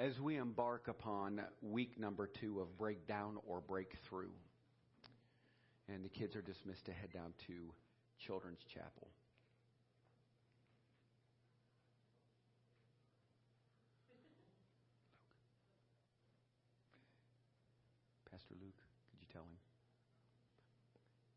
[0.00, 4.30] as we embark upon week number two of breakdown or breakthrough.
[5.92, 7.52] And the kids are dismissed to head down to
[8.18, 9.08] Children's Chapel.
[18.30, 18.72] Pastor Luke,
[19.10, 19.58] could you tell him?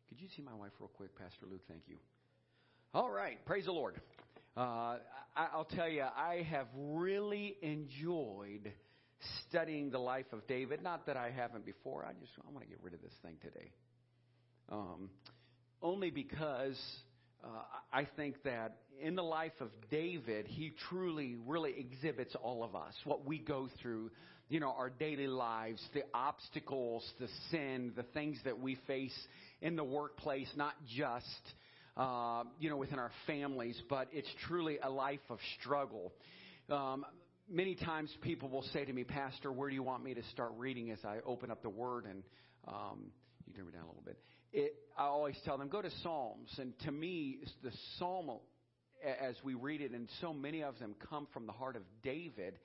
[0.08, 1.64] Could you see my wife real quick, Pastor Luke?
[1.68, 1.98] Thank you.
[2.94, 4.00] All right, praise the Lord.
[4.56, 4.98] Uh,
[5.36, 8.72] I, will tell you, I have really enjoyed
[9.48, 10.84] studying the life of David.
[10.84, 12.06] Not that I haven't before.
[12.06, 13.72] I just I want to get rid of this thing today.
[14.72, 15.10] Um,
[15.82, 16.80] only because
[17.44, 17.48] uh,
[17.92, 22.94] I think that in the life of David, he truly, really exhibits all of us,
[23.06, 24.12] what we go through,
[24.50, 29.18] you know, our daily lives, the obstacles, the sin, the things that we face
[29.62, 31.26] in the workplace, not just
[31.96, 36.14] uh, you know, within our families, but it's truly a life of struggle.
[36.70, 37.06] Um,
[37.50, 40.52] many times people will say to me, Pastor, where do you want me to start
[40.58, 42.06] reading as I open up the Word?
[42.06, 42.24] And
[42.68, 43.12] um,
[43.46, 44.18] you turn me down a little bit.
[44.52, 46.50] It, I always tell them, go to Psalms.
[46.58, 48.30] And to me, the Psalm,
[49.22, 52.56] as we read it, and so many of them come from the heart of David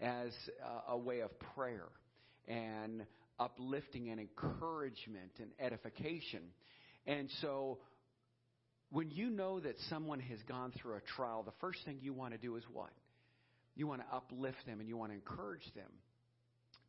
[0.00, 0.32] as
[0.88, 1.88] a way of prayer
[2.48, 3.04] and
[3.38, 6.42] uplifting and encouragement and edification.
[7.06, 7.78] And so
[8.92, 12.32] when you know that someone has gone through a trial, the first thing you want
[12.32, 12.90] to do is what?
[13.74, 15.90] You want to uplift them and you want to encourage them.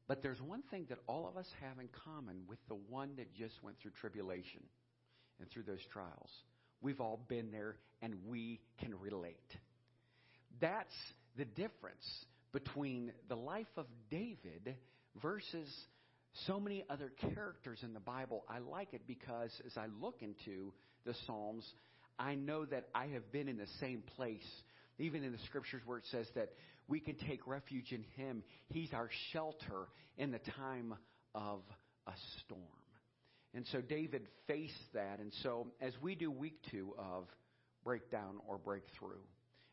[0.05, 3.33] But there's one thing that all of us have in common with the one that
[3.33, 4.61] just went through tribulation
[5.39, 6.29] and through those trials.
[6.81, 9.37] We've all been there and we can relate.
[10.59, 10.93] That's
[11.37, 12.05] the difference
[12.51, 14.75] between the life of David
[15.21, 15.69] versus
[16.47, 18.43] so many other characters in the Bible.
[18.49, 20.73] I like it because as I look into
[21.05, 21.65] the Psalms,
[22.17, 24.45] I know that I have been in the same place,
[24.99, 26.53] even in the scriptures where it says that
[26.87, 28.43] we can take refuge in Him.
[28.69, 30.95] He's our shelter in the time
[31.33, 31.61] of
[32.07, 32.61] a storm.
[33.53, 35.19] And so David faced that.
[35.19, 37.25] And so as we do week two of
[37.83, 39.21] breakdown or breakthrough,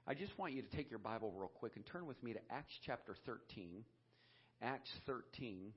[0.07, 2.41] I just want you to take your Bible real quick and turn with me to
[2.51, 3.85] Acts chapter 13.
[4.63, 5.73] Acts 13,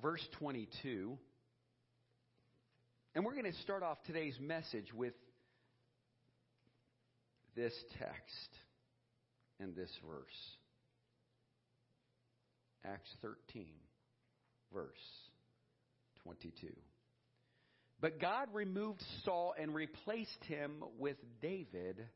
[0.00, 1.18] verse 22.
[3.14, 5.14] And we're going to start off today's message with
[7.56, 8.48] this text
[9.58, 10.56] and this verse.
[12.84, 13.66] Acts 13,
[14.72, 14.86] verse
[16.22, 16.68] 22.
[18.00, 22.06] But God removed Saul and replaced him with David,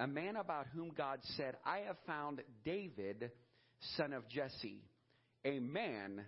[0.00, 3.30] a man about whom God said, I have found David,
[3.96, 4.82] son of Jesse,
[5.44, 6.22] a man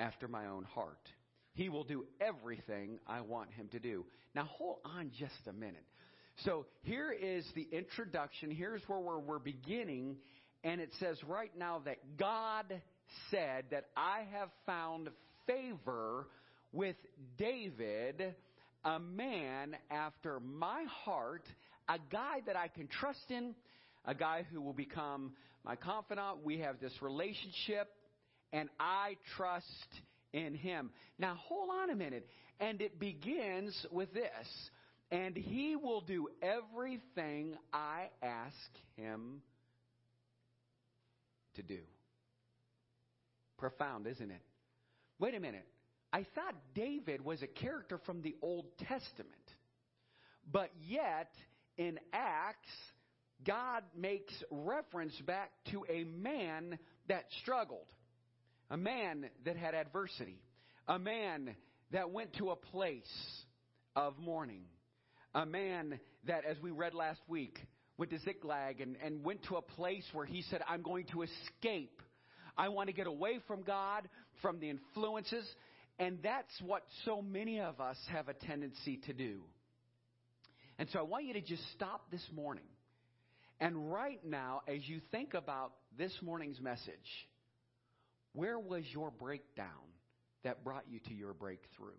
[0.00, 1.08] after my own heart.
[1.52, 4.06] He will do everything I want him to do.
[4.34, 5.84] Now, hold on just a minute.
[6.44, 8.50] So, here is the introduction.
[8.50, 10.16] Here's where we're, we're beginning.
[10.64, 12.80] And it says right now that God
[13.30, 15.10] said that I have found
[15.46, 16.26] favor
[16.72, 16.96] with
[17.36, 18.34] David,
[18.84, 21.42] a man after my heart,
[21.88, 23.54] a guy that I can trust in,
[24.04, 25.32] a guy who will become
[25.64, 26.44] my confidant.
[26.44, 27.88] We have this relationship,
[28.52, 29.66] and I trust
[30.32, 30.90] in him.
[31.18, 32.26] Now, hold on a minute.
[32.58, 34.70] And it begins with this
[35.10, 38.54] and he will do everything I ask
[38.96, 39.42] him
[41.54, 41.80] to do.
[43.58, 44.42] Profound, isn't it?
[45.18, 45.66] Wait a minute.
[46.12, 49.34] I thought David was a character from the Old Testament.
[50.50, 51.32] But yet,
[51.76, 52.68] in Acts,
[53.44, 56.78] God makes reference back to a man
[57.08, 57.86] that struggled
[58.70, 60.40] a man that had adversity,
[60.86, 61.56] a man
[61.92, 63.02] that went to a place
[63.96, 64.62] of mourning,
[65.34, 67.58] a man that, as we read last week,
[67.98, 71.22] went to Ziklag and, and went to a place where he said, I'm going to
[71.22, 72.00] escape.
[72.56, 74.08] I want to get away from God,
[74.40, 75.44] from the influences.
[75.98, 79.40] And that's what so many of us have a tendency to do.
[80.78, 82.64] And so I want you to just stop this morning.
[83.60, 86.94] And right now, as you think about this morning's message,
[88.32, 89.66] where was your breakdown
[90.44, 91.90] that brought you to your breakthrough?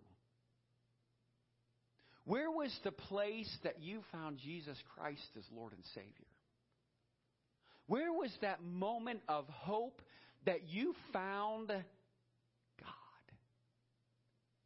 [2.24, 6.26] Where was the place that you found Jesus Christ as Lord and Savior?
[7.86, 10.00] Where was that moment of hope
[10.46, 11.78] that you found God?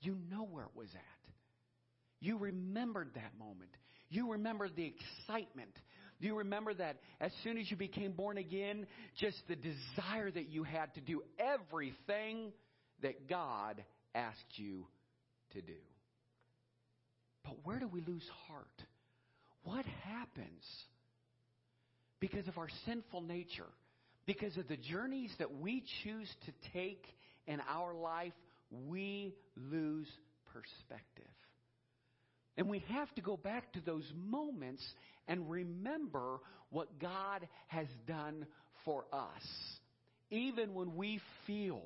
[0.00, 1.32] You know where it was at.
[2.20, 3.70] You remembered that moment.
[4.08, 4.92] You remembered the
[5.26, 5.72] excitement
[6.20, 8.86] do you remember that as soon as you became born again,
[9.18, 12.52] just the desire that you had to do everything
[13.02, 13.84] that God
[14.14, 14.86] asked you
[15.52, 15.74] to do?
[17.44, 18.66] But where do we lose heart?
[19.62, 20.64] What happens?
[22.18, 23.68] Because of our sinful nature,
[24.26, 27.06] Because of the journeys that we choose to take
[27.46, 28.32] in our life,
[28.88, 30.08] we lose
[30.52, 31.30] perspective.
[32.56, 34.82] And we have to go back to those moments
[35.28, 36.38] and remember
[36.70, 38.46] what God has done
[38.84, 39.43] for us,
[40.31, 41.82] even when we feel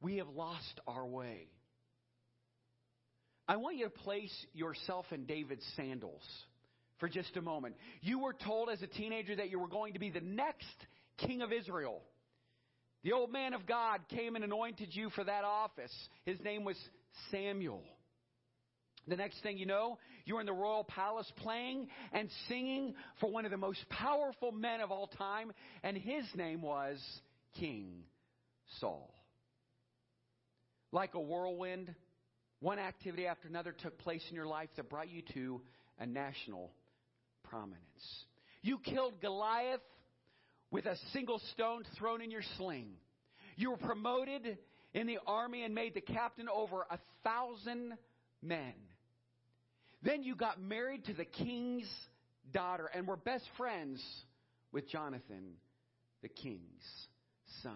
[0.00, 1.48] we have lost our way.
[3.48, 6.22] I want you to place yourself in David's sandals
[6.98, 7.74] for just a moment.
[8.00, 10.66] You were told as a teenager that you were going to be the next
[11.18, 12.00] king of Israel.
[13.02, 15.94] The old man of God came and anointed you for that office.
[16.24, 16.76] His name was
[17.30, 17.82] Samuel.
[19.08, 23.44] The next thing you know, you're in the royal palace playing and singing for one
[23.44, 25.52] of the most powerful men of all time,
[25.82, 26.98] and his name was
[27.58, 28.04] King
[28.78, 29.12] Saul.
[30.92, 31.94] Like a whirlwind,
[32.60, 35.60] one activity after another took place in your life that brought you to
[35.98, 36.70] a national
[37.44, 37.80] prominence.
[38.62, 39.80] You killed Goliath
[40.70, 42.92] with a single stone thrown in your sling.
[43.56, 44.58] You were promoted
[44.94, 47.94] in the army and made the captain over a thousand
[48.42, 48.74] men.
[50.02, 51.90] Then you got married to the king's
[52.52, 54.02] daughter and were best friends
[54.72, 55.54] with Jonathan,
[56.22, 56.84] the king's
[57.62, 57.74] son.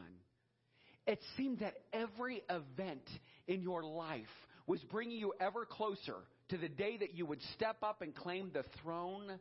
[1.06, 3.08] It seemed that every event
[3.46, 4.24] in your life
[4.66, 6.16] was bringing you ever closer
[6.48, 9.38] to the day that you would step up and claim the throne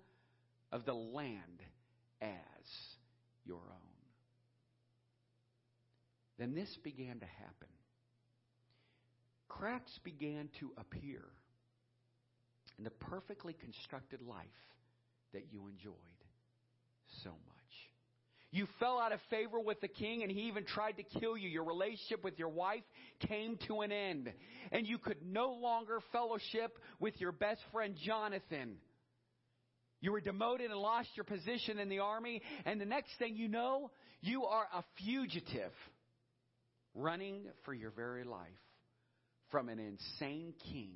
[0.72, 1.62] of the land
[2.22, 2.30] as
[3.46, 3.94] your own.
[6.38, 7.70] Then this began to happen.
[9.48, 11.22] Cracks began to appear
[12.78, 14.46] in the perfectly constructed life
[15.34, 15.94] that you enjoyed
[17.24, 17.54] so much.
[18.52, 21.50] You fell out of favor with the king and he even tried to kill you.
[21.50, 22.84] Your relationship with your wife
[23.28, 24.32] came to an end.
[24.72, 28.76] And you could no longer fellowship with your best friend Jonathan.
[30.02, 32.44] You were demoted and lost your position in the army.
[32.66, 33.90] And the next thing you know,
[34.22, 35.72] you are a fugitive
[36.94, 38.50] running for your very life
[39.50, 40.92] from an insane king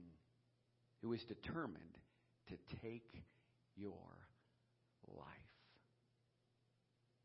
[1.07, 1.83] who is determined
[2.49, 3.07] to take
[3.75, 3.93] your
[5.07, 5.25] life.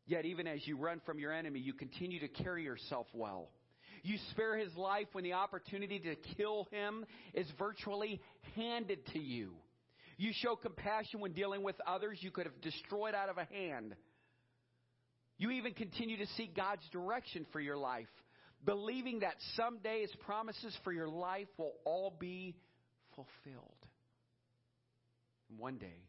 [0.05, 3.49] Yet, even as you run from your enemy, you continue to carry yourself well.
[4.03, 8.21] You spare his life when the opportunity to kill him is virtually
[8.55, 9.51] handed to you.
[10.17, 13.95] You show compassion when dealing with others you could have destroyed out of a hand.
[15.37, 18.07] You even continue to seek God's direction for your life,
[18.65, 22.55] believing that someday his promises for your life will all be
[23.15, 23.85] fulfilled.
[25.49, 26.07] And one day,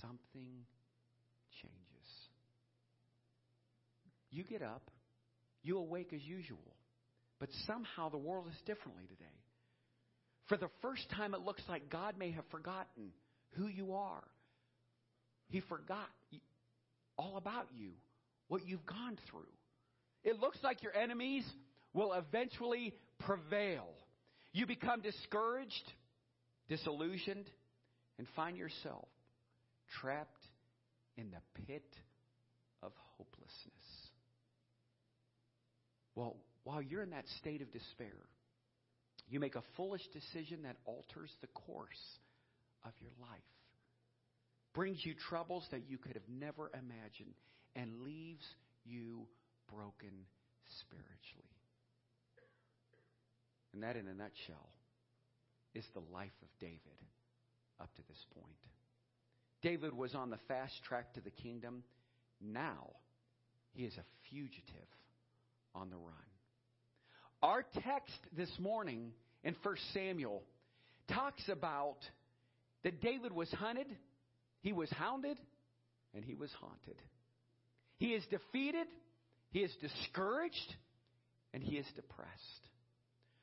[0.00, 0.64] something
[1.62, 2.08] changes.
[4.30, 4.90] You get up,
[5.62, 6.58] you awake as usual.
[7.38, 9.24] But somehow the world is differently today.
[10.46, 13.12] For the first time, it looks like God may have forgotten
[13.56, 14.22] who you are.
[15.48, 16.08] He forgot
[17.16, 17.90] all about you,
[18.48, 19.52] what you've gone through.
[20.22, 21.44] It looks like your enemies
[21.92, 23.86] will eventually prevail.
[24.52, 25.92] You become discouraged,
[26.68, 27.46] disillusioned,
[28.18, 29.08] and find yourself
[30.00, 30.44] trapped
[31.16, 31.84] in the pit
[32.82, 34.10] of hopelessness.
[36.14, 38.16] Well, while you're in that state of despair,
[39.28, 42.18] you make a foolish decision that alters the course
[42.84, 43.40] of your life,
[44.74, 47.34] brings you troubles that you could have never imagined,
[47.76, 48.44] and leaves
[48.84, 49.26] you
[49.72, 50.12] broken
[50.80, 51.49] spiritually.
[53.72, 54.70] And that, in a nutshell,
[55.74, 56.80] is the life of David
[57.80, 58.56] up to this point.
[59.62, 61.82] David was on the fast track to the kingdom.
[62.40, 62.88] Now
[63.72, 64.88] he is a fugitive
[65.74, 66.14] on the run.
[67.42, 69.12] Our text this morning
[69.44, 70.42] in 1 Samuel
[71.08, 71.98] talks about
[72.82, 73.86] that David was hunted,
[74.60, 75.38] he was hounded,
[76.14, 76.96] and he was haunted.
[77.98, 78.86] He is defeated,
[79.50, 80.74] he is discouraged,
[81.52, 82.69] and he is depressed.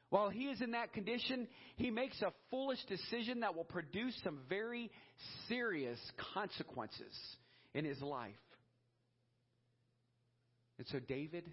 [0.10, 4.40] While he is in that condition, he makes a foolish decision that will produce some
[4.48, 4.90] very
[5.50, 6.00] serious
[6.34, 7.14] consequences
[7.74, 8.34] in his life.
[10.78, 11.44] And so David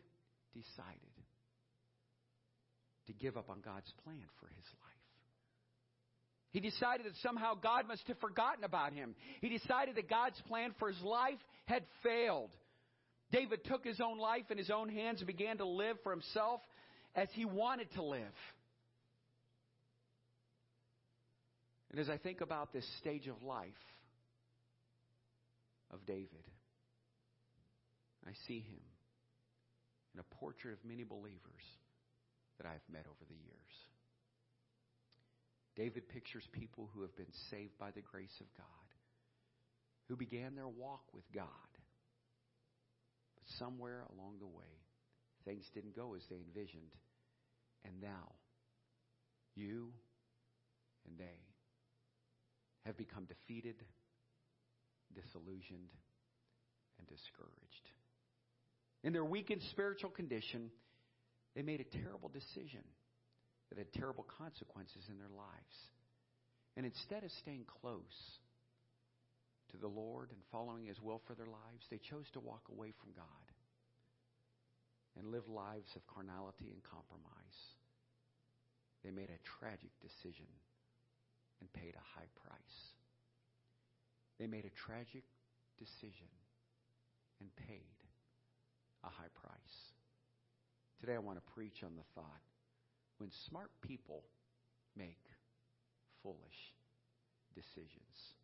[0.53, 1.01] decided
[3.07, 4.95] to give up on God's plan for his life.
[6.51, 9.17] He decided that somehow God must have forgotten about him.
[9.41, 12.51] He decided that God's plan for his life had failed.
[13.33, 16.61] David took his own life in his own hands and began to live for himself
[17.15, 18.23] as he wanted to live.
[21.91, 23.71] And as I think about this stage of life
[25.93, 26.51] of David,
[28.27, 28.83] I see him
[30.15, 31.63] in a portrait of many believers
[32.59, 33.75] that I've met over the years.
[35.77, 38.67] David pictures people who have been saved by the grace of God,
[40.09, 41.71] who began their walk with God,
[43.35, 44.84] but somewhere along the way,
[45.45, 46.95] things didn't go as they envisioned.
[47.85, 48.33] And now,
[49.55, 49.93] you
[51.07, 51.41] and they
[52.87, 53.77] have become defeated,
[55.15, 55.93] disillusioned,
[56.99, 57.91] and discouraged.
[59.03, 60.71] In their weakened spiritual condition,
[61.55, 62.83] they made a terrible decision
[63.69, 65.77] that had terrible consequences in their lives.
[66.77, 68.41] And instead of staying close
[69.71, 72.93] to the Lord and following His will for their lives, they chose to walk away
[73.01, 73.54] from God
[75.19, 77.59] and live lives of carnality and compromise.
[79.05, 80.49] They made a tragic decision
[81.61, 82.79] and paid a high price.
[84.39, 85.25] They made a tragic
[85.79, 86.33] decision
[87.41, 87.99] and paid
[89.05, 89.77] a high price.
[91.01, 92.43] Today I want to preach on the thought
[93.19, 94.25] when smart people
[94.97, 95.21] make
[96.23, 96.73] foolish
[97.55, 98.35] decisions.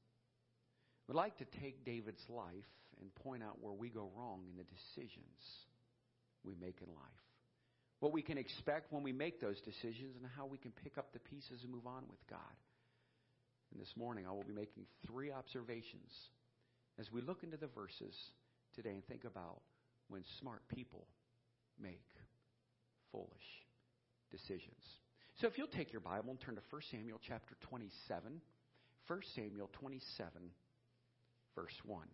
[1.09, 4.65] I'd like to take David's life and point out where we go wrong in the
[4.65, 5.67] decisions
[6.45, 7.25] we make in life.
[8.01, 11.13] What we can expect when we make those decisions and how we can pick up
[11.13, 12.57] the pieces and move on with God.
[13.73, 16.11] And this morning I will be making three observations
[16.99, 18.15] as we look into the verses
[18.75, 19.61] today and think about
[20.09, 21.07] when smart people
[21.81, 22.05] make
[23.13, 23.29] foolish
[24.31, 24.83] decisions.
[25.41, 28.41] So if you'll take your Bible and turn to 1 Samuel chapter 27,
[29.07, 30.31] 1 Samuel 27,
[31.55, 32.07] verse 1.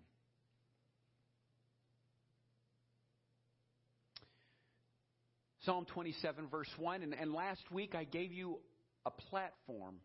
[5.67, 7.03] Psalm 27, verse 1.
[7.03, 8.61] And, and last week I gave you
[9.05, 9.97] a platform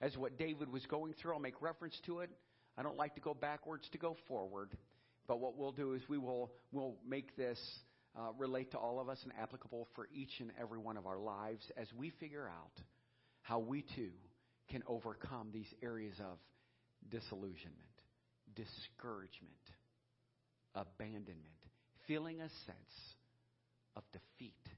[0.00, 1.34] as what David was going through.
[1.34, 2.30] I'll make reference to it.
[2.78, 4.70] I don't like to go backwards to go forward.
[5.28, 7.60] But what we'll do is we will we'll make this
[8.18, 11.18] uh, relate to all of us and applicable for each and every one of our
[11.18, 12.82] lives as we figure out
[13.42, 14.12] how we too
[14.70, 16.38] can overcome these areas of
[17.10, 17.76] disillusionment,
[18.56, 19.52] discouragement,
[20.74, 21.36] abandonment,
[22.06, 23.14] feeling a sense
[23.94, 24.71] of defeat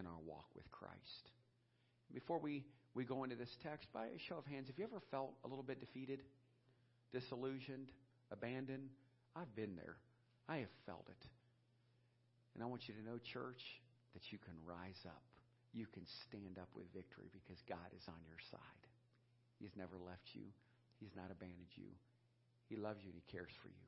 [0.00, 1.30] in our walk with Christ.
[2.12, 2.64] Before we,
[2.94, 5.48] we go into this text, by a show of hands, have you ever felt a
[5.48, 6.24] little bit defeated,
[7.12, 7.92] disillusioned,
[8.32, 8.88] abandoned?
[9.36, 9.96] I've been there.
[10.48, 11.26] I have felt it.
[12.54, 13.62] And I want you to know, church,
[14.14, 15.22] that you can rise up.
[15.72, 18.82] You can stand up with victory because God is on your side.
[19.60, 20.48] He's never left you,
[20.98, 21.92] He's not abandoned you.
[22.66, 23.86] He loves you and He cares for you.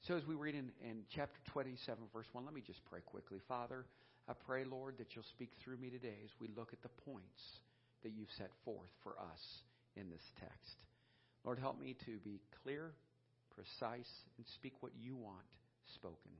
[0.00, 3.38] So, as we read in, in chapter 27, verse 1, let me just pray quickly.
[3.46, 3.84] Father,
[4.28, 7.42] I pray, Lord, that you'll speak through me today as we look at the points
[8.02, 9.42] that you've set forth for us
[9.96, 10.76] in this text.
[11.44, 12.92] Lord, help me to be clear,
[13.54, 15.46] precise, and speak what you want
[15.94, 16.32] spoken.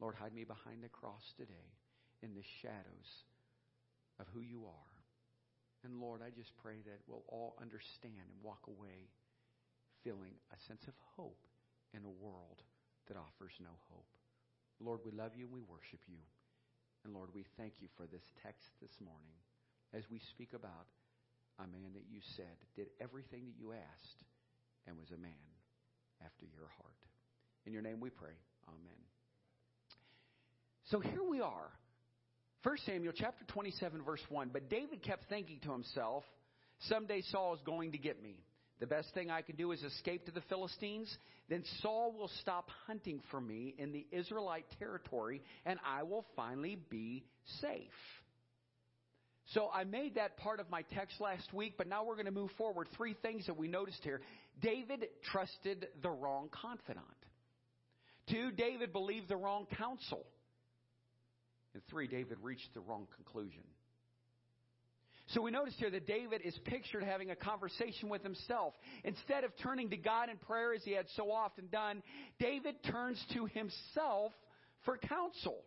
[0.00, 1.68] Lord, hide me behind the cross today
[2.22, 3.10] in the shadows
[4.18, 4.96] of who you are.
[5.84, 9.10] And Lord, I just pray that we'll all understand and walk away
[10.02, 11.46] feeling a sense of hope
[11.92, 12.62] in a world
[13.08, 14.08] that offers no hope.
[14.80, 16.22] Lord, we love you and we worship you.
[17.04, 19.36] And Lord, we thank you for this text this morning
[19.92, 20.86] as we speak about
[21.58, 24.20] a man that you said did everything that you asked
[24.86, 25.46] and was a man
[26.24, 27.00] after your heart.
[27.66, 28.34] In your name we pray.
[28.68, 29.02] Amen.
[30.90, 31.70] So here we are.
[32.62, 34.50] 1 Samuel chapter 27 verse 1.
[34.52, 36.24] But David kept thinking to himself,
[36.88, 38.36] someday Saul is going to get me.
[38.80, 41.16] The best thing I can do is escape to the Philistines.
[41.48, 46.78] Then Saul will stop hunting for me in the Israelite territory and I will finally
[46.90, 47.24] be
[47.60, 47.78] safe.
[49.54, 52.32] So I made that part of my text last week, but now we're going to
[52.32, 52.88] move forward.
[52.96, 54.20] Three things that we noticed here.
[54.60, 57.04] David trusted the wrong confidant.
[58.30, 60.24] Two, David believed the wrong counsel.
[61.74, 63.62] And three, David reached the wrong conclusion.
[65.28, 68.74] So we notice here that David is pictured having a conversation with himself.
[69.04, 72.02] Instead of turning to God in prayer as he had so often done,
[72.38, 74.32] David turns to himself
[74.84, 75.58] for counsel.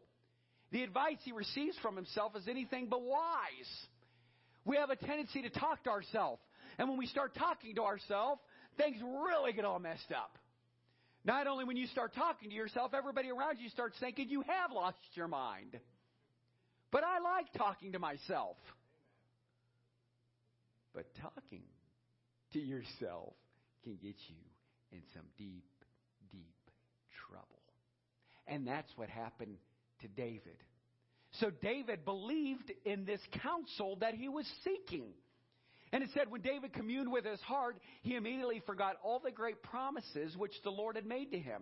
[0.71, 3.87] The advice he receives from himself is anything but wise.
[4.65, 6.41] We have a tendency to talk to ourselves.
[6.77, 8.41] And when we start talking to ourselves,
[8.77, 10.37] things really get all messed up.
[11.23, 14.71] Not only when you start talking to yourself, everybody around you starts thinking you have
[14.71, 15.79] lost your mind.
[16.91, 18.57] But I like talking to myself.
[20.95, 21.63] But talking
[22.53, 23.33] to yourself
[23.83, 24.41] can get you
[24.93, 25.65] in some deep,
[26.31, 26.71] deep
[27.27, 27.61] trouble.
[28.47, 29.57] And that's what happened
[30.01, 30.57] to David.
[31.39, 35.07] So David believed in this counsel that he was seeking.
[35.91, 39.61] And it said when David communed with his heart, he immediately forgot all the great
[39.61, 41.61] promises which the Lord had made to him.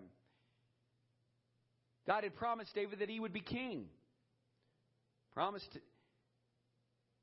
[2.06, 3.86] God had promised David that he would be king.
[5.34, 5.78] Promised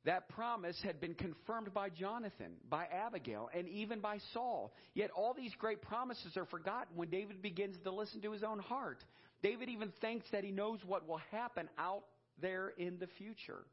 [0.05, 4.73] that promise had been confirmed by Jonathan, by Abigail, and even by Saul.
[4.95, 8.61] Yet all these great promises are forgotten when David begins to listen to his own
[8.61, 9.05] heart.
[9.43, 12.05] David even thinks that he knows what will happen out
[12.41, 13.65] there in the future.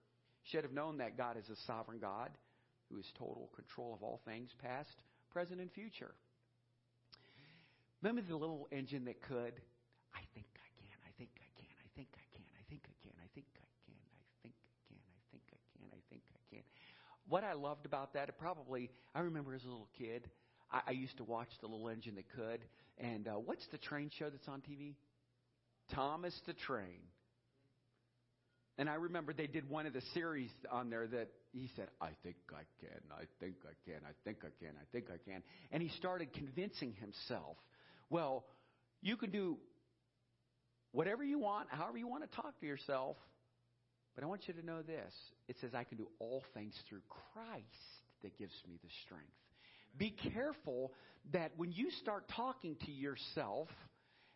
[0.51, 2.29] Should have known that God is a sovereign God
[2.89, 4.95] who is total control of all things, past,
[5.31, 6.15] present, and future.
[8.01, 9.59] Remember the little engine that could?
[10.15, 12.95] I think I can, I think I can, I think I can, I think I
[13.03, 16.23] can, I think I can, I think I can, I think I can, I think
[16.31, 16.63] I can.
[17.29, 20.29] What I loved about that, it probably, I remember as a little kid,
[20.71, 22.61] I, I used to watch the little engine that could.
[22.97, 24.95] And uh, what's the train show that's on TV?
[25.93, 27.01] Thomas the Train.
[28.77, 32.09] And I remember they did one of the series on there that he said, I
[32.23, 35.41] think I can, I think I can, I think I can, I think I can.
[35.71, 37.57] And he started convincing himself,
[38.09, 38.45] well,
[39.01, 39.57] you can do
[40.91, 43.17] whatever you want, however you want to talk to yourself.
[44.17, 45.13] But I want you to know this
[45.47, 47.63] it says, I can do all things through Christ
[48.23, 49.27] that gives me the strength.
[49.95, 50.91] Be careful
[51.33, 53.67] that when you start talking to yourself,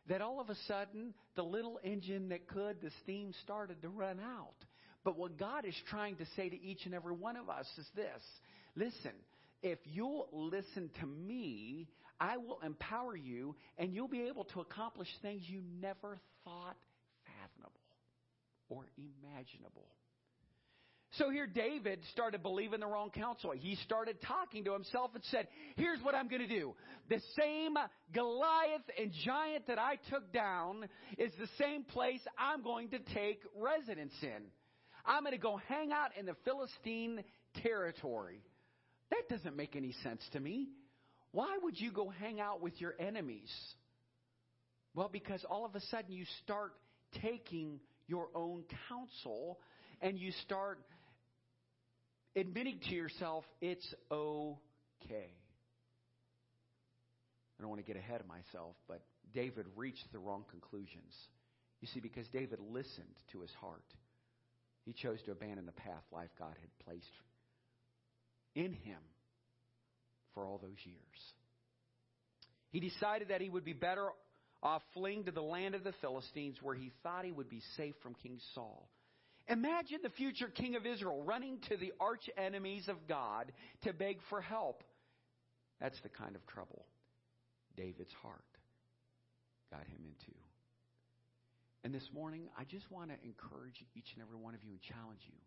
[0.07, 4.19] that all of a sudden the little engine that could, the steam started to run
[4.19, 4.53] out.
[5.03, 7.88] But what God is trying to say to each and every one of us is
[7.95, 8.21] this
[8.75, 9.13] listen,
[9.63, 11.88] if you'll listen to me,
[12.19, 16.77] I will empower you and you'll be able to accomplish things you never thought
[18.72, 19.86] or imaginable.
[21.16, 23.51] So here David started believing the wrong counsel.
[23.51, 26.74] He started talking to himself and said, here's what I'm going to do.
[27.10, 27.75] The same
[28.13, 30.88] Goliath and giant that I took down
[31.18, 34.42] is the same place I'm going to take residence in.
[35.06, 37.25] I'm going to go hang out in the Philistine
[37.62, 38.42] territory.
[39.10, 40.70] That doesn't make any sense to me.
[41.34, 43.51] Why would you go hang out with your enemies?
[44.96, 46.72] Well, because all of a sudden you start
[47.22, 49.58] taking your own counsel
[50.01, 50.80] and you start
[52.36, 55.32] admitting to yourself, it's okay.
[57.58, 59.01] I don't want to get ahead of myself, but
[59.34, 61.15] David reached the wrong conclusions.
[61.80, 63.86] You see, because David listened to his heart,
[64.84, 67.05] he chose to abandon the path life God had placed
[68.55, 69.00] in him
[70.33, 70.98] for all those years.
[72.72, 74.09] He decided that he would be better
[74.63, 77.95] off fleeing to the land of the Philistines where he thought he would be safe
[78.01, 78.87] from King Saul.
[79.47, 83.51] Imagine the future king of Israel running to the arch enemies of God
[83.83, 84.83] to beg for help.
[85.79, 86.85] That's the kind of trouble
[87.75, 88.45] David's heart
[89.71, 90.37] got him into.
[91.83, 94.81] And this morning, I just want to encourage each and every one of you and
[94.81, 95.39] challenge you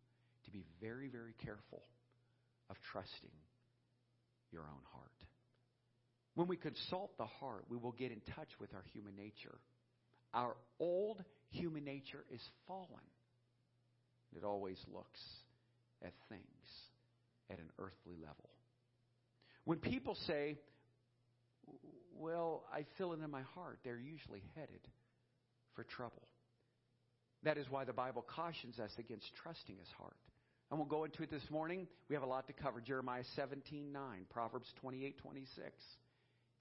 [0.45, 1.83] to be very, very careful
[2.69, 3.31] of trusting
[4.51, 5.13] your own heart.
[6.35, 9.55] When we consult the heart, we will get in touch with our human nature.
[10.33, 12.89] Our old human nature is fallen.
[14.37, 15.21] It always looks
[16.03, 16.43] at things
[17.51, 18.51] at an earthly level.
[19.65, 20.59] When people say,
[22.17, 24.81] Well, I feel it in my heart, they're usually headed
[25.75, 26.29] for trouble.
[27.45, 30.17] That is why the Bible cautions us against trusting his heart.
[30.71, 31.87] And we'll go into it this morning.
[32.09, 32.81] We have a lot to cover.
[32.81, 35.73] Jeremiah 17 9, Proverbs 28 26,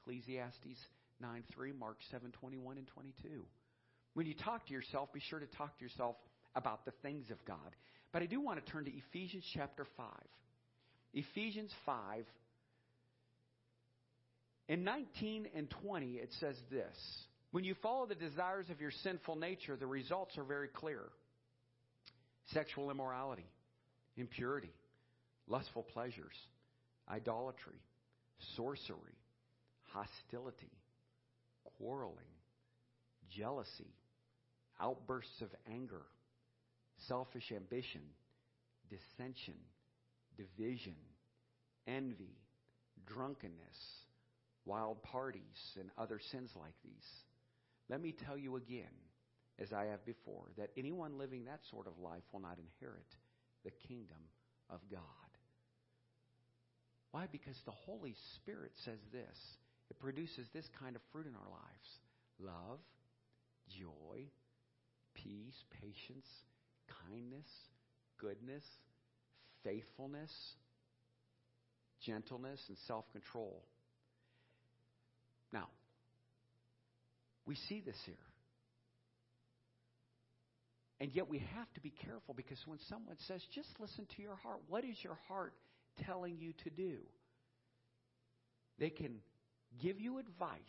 [0.04, 0.80] Ecclesiastes
[1.22, 3.46] 9 3, Mark 7 21 and 22.
[4.14, 6.16] When you talk to yourself, be sure to talk to yourself
[6.56, 7.58] about the things of God.
[8.12, 10.08] But I do want to turn to Ephesians chapter 5.
[11.14, 12.26] Ephesians 5.
[14.70, 16.96] In 19 and 20, it says this
[17.52, 21.02] When you follow the desires of your sinful nature, the results are very clear
[22.54, 23.48] sexual immorality,
[24.18, 24.74] impurity,
[25.48, 26.36] lustful pleasures,
[27.10, 27.82] idolatry,
[28.56, 29.18] sorcery,
[29.94, 30.72] hostility,
[31.78, 32.18] quarreling,
[33.30, 33.94] jealousy,
[34.82, 36.02] outbursts of anger
[37.08, 38.02] selfish ambition,
[38.90, 39.56] dissension,
[40.38, 40.96] division,
[41.88, 42.38] envy,
[43.06, 43.78] drunkenness,
[44.66, 45.42] wild parties,
[45.80, 47.08] and other sins like these.
[47.90, 48.94] Let me tell you again,
[49.60, 53.08] as I have before, that anyone living that sort of life will not inherit
[53.64, 54.18] the kingdom
[54.70, 55.02] of God.
[57.12, 57.28] Why?
[57.32, 59.38] Because the Holy Spirit says this
[59.90, 61.90] it produces this kind of fruit in our lives
[62.40, 62.80] love,
[63.80, 64.26] joy,
[65.14, 66.28] peace, patience,
[67.10, 67.48] kindness,
[68.20, 68.64] goodness,
[69.64, 70.32] faithfulness,
[72.02, 73.64] gentleness, and self control.
[75.52, 75.68] Now,
[77.46, 78.16] we see this here.
[81.00, 84.36] And yet we have to be careful because when someone says, just listen to your
[84.38, 85.54] heart, what is your heart
[86.06, 86.98] telling you to do?
[88.80, 89.20] They can
[89.82, 90.60] give you advice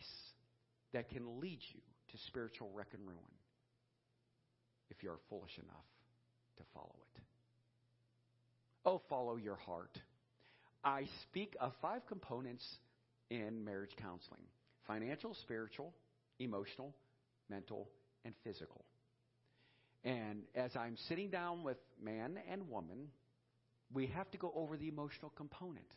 [0.93, 3.19] that can lead you to spiritual wreck and ruin
[4.89, 5.85] if you are foolish enough
[6.57, 7.21] to follow it.
[8.85, 9.97] Oh, follow your heart.
[10.83, 12.63] I speak of five components
[13.29, 14.43] in marriage counseling
[14.87, 15.91] financial, spiritual,
[16.39, 16.93] emotional,
[17.49, 17.89] mental,
[18.23, 18.85] and physical.
[20.03, 23.07] And as I'm sitting down with man and woman,
[23.91, 25.87] we have to go over the emotional component.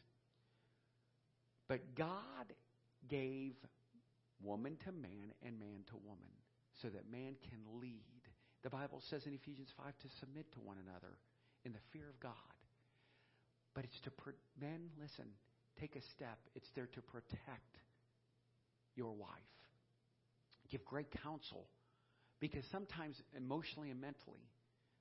[1.68, 2.54] But God
[3.06, 3.54] gave
[4.42, 6.32] woman to man and man to woman
[6.82, 8.22] so that man can lead.
[8.62, 11.18] The Bible says in Ephesians 5 to submit to one another
[11.64, 12.32] in the fear of God.
[13.74, 15.26] But it's to, pro- men, listen,
[15.80, 16.38] take a step.
[16.54, 17.78] It's there to protect
[18.96, 19.30] your wife.
[20.70, 21.66] Give great counsel.
[22.40, 24.46] Because sometimes emotionally and mentally,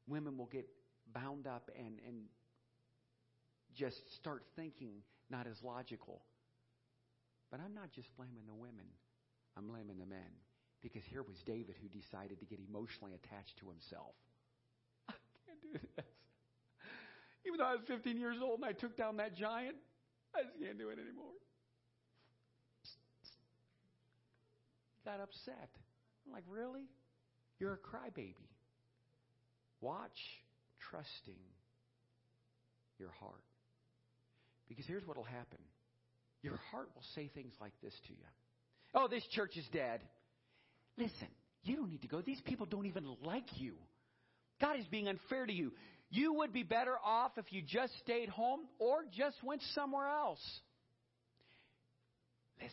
[0.07, 0.67] women will get
[1.13, 2.23] bound up and, and
[3.75, 6.21] just start thinking not as logical.
[7.51, 8.87] But I'm not just blaming the women,
[9.55, 10.31] I'm blaming the men.
[10.81, 14.13] Because here was David who decided to get emotionally attached to himself.
[15.09, 15.13] I
[15.45, 16.05] can't do this.
[17.47, 19.75] Even though I was 15 years old and I took down that giant,
[20.35, 21.33] I just can't do it anymore.
[25.03, 25.69] Got upset.
[26.25, 26.85] I'm like, really?
[27.59, 28.35] You're a crybaby.
[29.81, 30.43] Watch
[30.79, 31.39] trusting
[32.99, 33.43] your heart.
[34.67, 35.59] Because here's what will happen
[36.47, 38.25] your heart will say things like this to you
[38.95, 39.99] Oh, this church is dead.
[40.97, 41.27] Listen,
[41.63, 42.21] you don't need to go.
[42.21, 43.73] These people don't even like you.
[44.61, 45.73] God is being unfair to you.
[46.09, 50.39] You would be better off if you just stayed home or just went somewhere else.
[52.59, 52.71] Listen,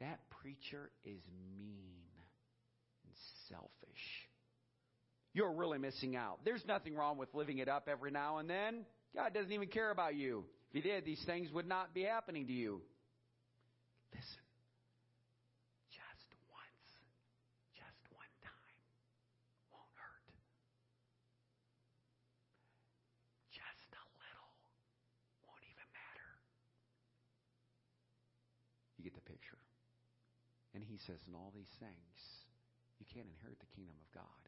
[0.00, 1.20] that preacher is
[1.58, 2.06] mean
[3.04, 3.14] and
[3.48, 4.28] selfish.
[5.34, 6.38] You're really missing out.
[6.44, 8.86] There's nothing wrong with living it up every now and then.
[9.14, 10.44] God doesn't even care about you.
[10.76, 12.84] If He did, these things would not be happening to you.
[14.12, 14.44] Listen,
[15.88, 16.84] just once,
[17.72, 18.76] just one time
[19.72, 20.28] won't hurt.
[23.48, 24.52] Just a little
[25.48, 26.28] won't even matter.
[29.00, 29.64] You get the picture.
[30.76, 32.20] And he says, in all these things,
[33.00, 34.44] you can't inherit the kingdom of God.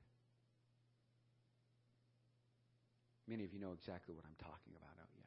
[3.24, 5.24] Many of you know exactly what I'm talking about, don't you?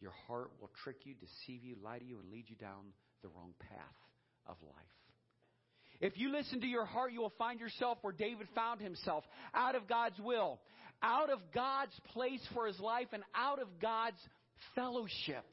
[0.00, 3.28] Your heart will trick you, deceive you, lie to you, and lead you down the
[3.28, 3.96] wrong path
[4.46, 4.74] of life.
[6.00, 9.74] If you listen to your heart, you will find yourself where David found himself, out
[9.74, 10.60] of God's will,
[11.02, 14.20] out of God's place for his life, and out of God's
[14.74, 15.44] fellowship.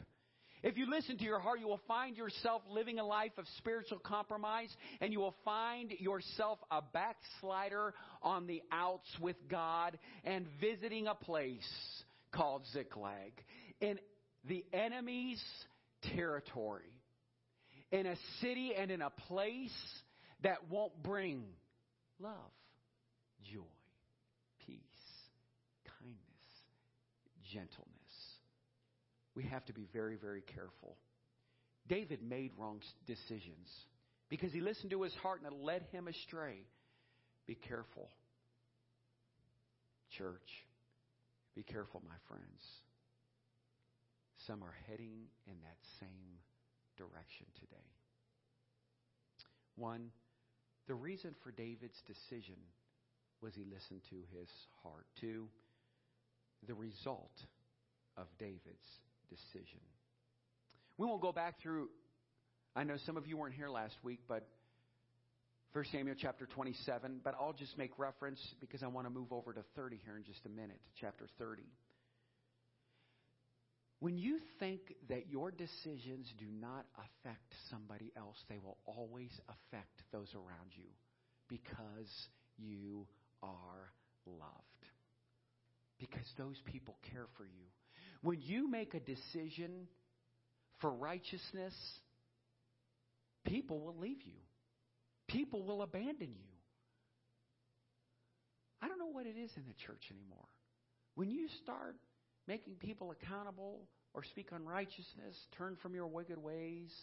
[0.61, 3.99] If you listen to your heart, you will find yourself living a life of spiritual
[3.99, 4.69] compromise,
[5.01, 11.15] and you will find yourself a backslider on the outs with God and visiting a
[11.15, 12.03] place
[12.33, 13.33] called Ziklag
[13.81, 13.99] in
[14.47, 15.41] the enemy's
[16.15, 16.91] territory,
[17.91, 19.71] in a city and in a place
[20.41, 21.43] that won't bring
[22.19, 22.33] love,
[23.53, 23.61] joy,
[24.65, 24.77] peace,
[25.99, 26.17] kindness,
[27.53, 27.93] gentleness
[29.35, 30.97] we have to be very, very careful.
[31.87, 33.67] David made wrong decisions
[34.29, 36.59] because he listened to his heart and it led him astray.
[37.47, 38.09] Be careful,
[40.17, 40.65] church.
[41.55, 42.61] Be careful, my friends.
[44.47, 46.39] Some are heading in that same
[46.97, 47.89] direction today.
[49.75, 50.11] One,
[50.87, 52.57] the reason for David's decision
[53.41, 54.49] was he listened to his
[54.83, 55.05] heart.
[55.19, 55.47] Two,
[56.67, 57.31] the result
[58.17, 58.87] of David's
[59.29, 59.79] decision.
[60.97, 61.89] We won't go back through,
[62.75, 64.47] I know some of you weren't here last week, but
[65.73, 69.53] 1 Samuel chapter 27, but I'll just make reference because I want to move over
[69.53, 71.63] to 30 here in just a minute, chapter 30.
[74.03, 80.01] When you think that your decisions do not affect somebody else, they will always affect
[80.11, 80.89] those around you
[81.47, 82.11] because
[82.57, 83.07] you
[83.41, 83.93] are
[84.25, 84.83] loved.
[85.99, 87.63] Because those people care for you.
[88.21, 89.87] When you make a decision
[90.81, 91.73] for righteousness,
[93.45, 94.41] people will leave you.
[95.29, 96.55] People will abandon you.
[98.81, 100.49] I don't know what it is in the church anymore.
[101.15, 101.95] When you start
[102.47, 103.81] making people accountable
[104.13, 106.93] or speak unrighteousness, turn from your wicked ways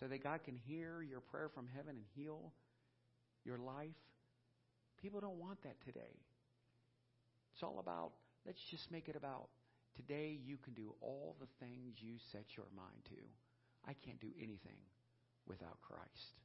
[0.00, 2.52] so that God can hear your prayer from heaven and heal
[3.44, 3.88] your life,
[5.00, 6.16] people don't want that today.
[7.52, 8.12] It's all about,
[8.46, 9.48] let's just make it about
[9.98, 13.18] Today, you can do all the things you set your mind to.
[13.82, 14.78] I can't do anything
[15.44, 16.38] without Christ.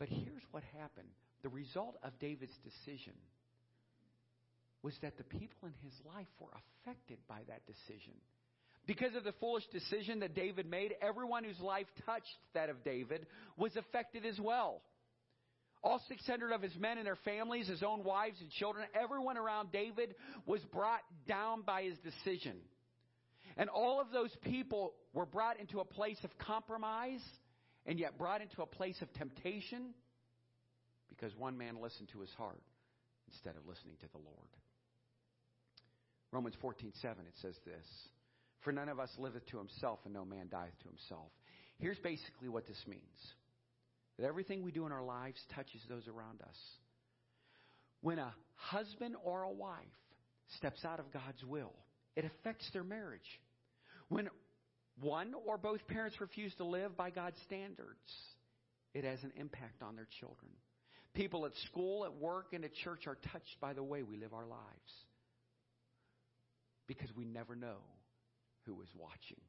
[0.00, 1.08] But here's what happened
[1.42, 3.14] the result of David's decision
[4.82, 6.50] was that the people in his life were
[6.84, 8.14] affected by that decision.
[8.86, 13.26] Because of the foolish decision that David made, everyone whose life touched that of David
[13.56, 14.82] was affected as well.
[15.84, 19.72] All 600 of his men and their families, his own wives and children, everyone around
[19.72, 20.14] David
[20.46, 22.56] was brought down by his decision.
[23.56, 27.22] And all of those people were brought into a place of compromise
[27.86, 29.90] and yet brought into a place of temptation
[31.08, 32.62] because one man listened to his heart
[33.30, 34.48] instead of listening to the Lord.
[36.32, 37.86] Romans 14, 7, it says this
[38.64, 41.30] For none of us liveth to himself, and no man dieth to himself.
[41.78, 43.02] Here's basically what this means
[44.18, 46.56] that everything we do in our lives touches those around us.
[48.02, 49.76] When a husband or a wife
[50.56, 51.72] steps out of God's will,
[52.14, 53.40] it affects their marriage.
[54.08, 54.28] When
[55.00, 57.98] one or both parents refuse to live by God's standards,
[58.92, 60.50] it has an impact on their children.
[61.14, 64.34] People at school, at work, and at church are touched by the way we live
[64.34, 64.92] our lives
[66.98, 67.78] because we never know
[68.66, 69.40] who is watching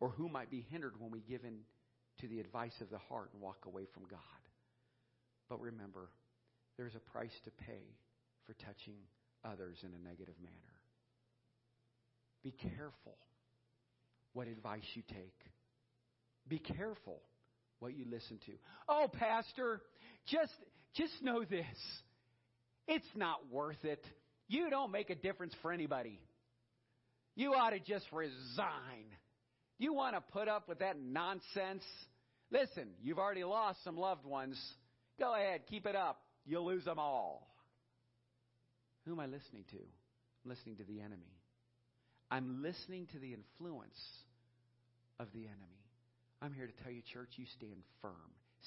[0.00, 1.60] or who might be hindered when we give in
[2.20, 4.18] to the advice of the heart and walk away from God.
[5.48, 6.08] But remember,
[6.76, 7.82] there's a price to pay
[8.46, 8.94] for touching
[9.44, 10.54] others in a negative manner.
[12.42, 13.16] Be careful
[14.32, 15.34] what advice you take.
[16.48, 17.20] Be careful
[17.78, 18.52] what you listen to.
[18.88, 19.80] Oh, pastor,
[20.26, 20.52] just
[20.94, 21.66] just know this.
[22.86, 24.04] It's not worth it.
[24.48, 26.20] You don't make a difference for anybody.
[27.36, 29.06] You ought to just resign.
[29.78, 31.82] You want to put up with that nonsense?
[32.50, 34.60] Listen, you've already lost some loved ones.
[35.18, 36.20] Go ahead, keep it up.
[36.46, 37.48] You'll lose them all.
[39.04, 39.78] Who am I listening to?
[39.78, 41.32] I'm listening to the enemy.
[42.30, 43.98] I'm listening to the influence
[45.18, 45.84] of the enemy.
[46.42, 48.12] I'm here to tell you, church, you stand firm,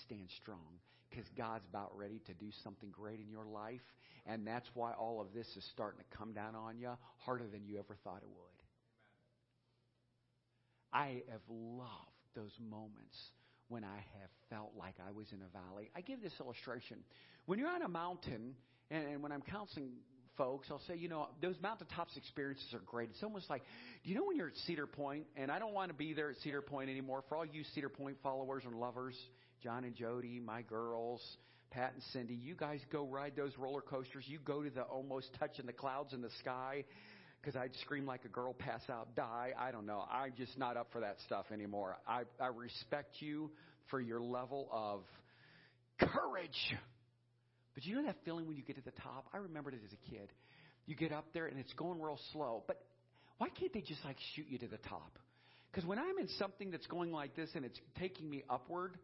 [0.05, 3.81] stand strong, because God's about ready to do something great in your life.
[4.25, 7.65] And that's why all of this is starting to come down on you harder than
[7.65, 8.56] you ever thought it would.
[10.93, 11.91] I have loved
[12.35, 13.17] those moments
[13.67, 15.89] when I have felt like I was in a valley.
[15.95, 16.97] I give this illustration.
[17.45, 18.55] When you're on a mountain,
[18.89, 19.91] and, and when I'm counseling
[20.37, 23.09] folks, I'll say, you know, those mountaintops experiences are great.
[23.09, 23.63] It's almost like,
[24.03, 26.29] do you know when you're at Cedar Point, and I don't want to be there
[26.29, 27.23] at Cedar Point anymore.
[27.27, 29.15] For all you Cedar Point followers and lovers,
[29.61, 31.21] John and Jody, my girls,
[31.71, 34.23] Pat and Cindy, you guys go ride those roller coasters.
[34.27, 36.85] You go to the almost touching the clouds in the sky
[37.47, 39.53] because I'd scream like a girl, pass out, die.
[39.57, 40.03] I don't know.
[40.11, 41.95] I'm just not up for that stuff anymore.
[42.05, 43.51] I, I respect you
[43.89, 45.03] for your level of
[45.97, 46.75] courage.
[47.73, 49.27] But you know that feeling when you get to the top?
[49.33, 50.27] I remembered it as a kid.
[50.87, 52.63] You get up there and it's going real slow.
[52.67, 52.83] But
[53.37, 55.17] why can't they just like shoot you to the top?
[55.71, 58.97] Because when I'm in something that's going like this and it's taking me upward,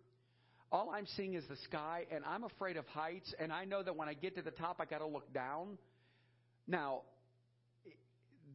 [0.70, 3.96] all I'm seeing is the sky and I'm afraid of heights and I know that
[3.96, 5.78] when I get to the top I got to look down.
[6.68, 7.04] Now,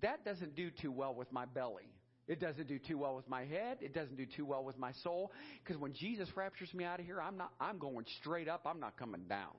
[0.02, 1.90] that doesn't do too well with my belly.
[2.28, 3.78] It doesn't do too well with my head.
[3.80, 5.32] It doesn't do too well with my soul.
[5.64, 7.52] Because when Jesus raptures me out of here, I'm not.
[7.58, 8.62] I'm going straight up.
[8.66, 9.56] I'm not coming down.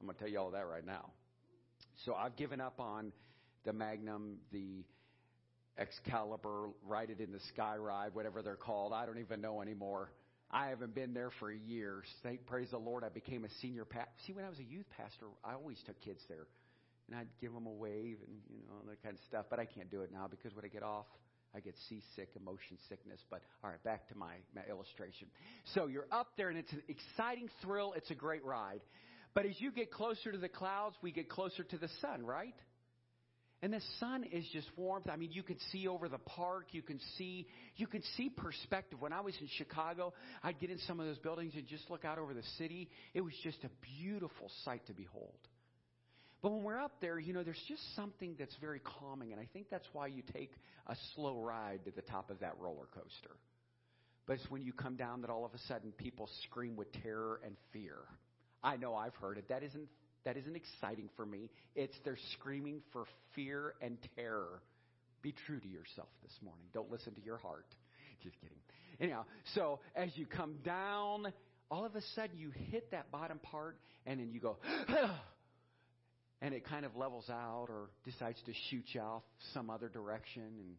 [0.00, 1.12] I'm going to tell you all that right now.
[2.04, 3.12] So I've given up on
[3.64, 4.84] the Magnum, the
[5.78, 8.92] Excalibur, Ride It in the Sky ride, whatever they're called.
[8.92, 10.10] I don't even know anymore.
[10.50, 12.04] I haven't been there for years.
[12.22, 13.04] Thank praise the Lord.
[13.04, 14.10] I became a senior pastor.
[14.26, 16.46] See, when I was a youth pastor, I always took kids there
[17.08, 19.46] and I'd give them a wave and you know all that kind of stuff.
[19.50, 21.06] But I can't do it now because when I get off,
[21.54, 23.20] I get seasick, emotion sickness.
[23.30, 25.28] But all right, back to my, my illustration.
[25.74, 27.94] So you're up there and it's an exciting thrill.
[27.96, 28.80] It's a great ride.
[29.34, 32.54] But as you get closer to the clouds, we get closer to the sun, right?
[33.62, 35.08] And the sun is just warmth.
[35.10, 36.68] I mean, you can see over the park.
[36.72, 39.00] You can see, you can see perspective.
[39.00, 42.04] When I was in Chicago, I'd get in some of those buildings and just look
[42.04, 42.90] out over the city.
[43.14, 45.38] It was just a beautiful sight to behold.
[46.42, 49.48] But when we're up there, you know, there's just something that's very calming, and I
[49.52, 50.52] think that's why you take
[50.86, 53.36] a slow ride to the top of that roller coaster.
[54.26, 57.40] But it's when you come down that all of a sudden people scream with terror
[57.44, 57.96] and fear.
[58.62, 59.48] I know I've heard it.
[59.48, 59.88] That isn't
[60.24, 61.50] that isn't exciting for me.
[61.76, 63.04] It's they're screaming for
[63.36, 64.60] fear and terror.
[65.22, 66.66] Be true to yourself this morning.
[66.74, 67.66] Don't listen to your heart.
[68.24, 68.58] Just kidding.
[69.00, 71.32] Anyhow, so as you come down,
[71.70, 74.56] all of a sudden you hit that bottom part, and then you go.
[74.88, 75.22] Ah!
[76.42, 79.22] And it kind of levels out or decides to shoot you off
[79.54, 80.76] some other direction and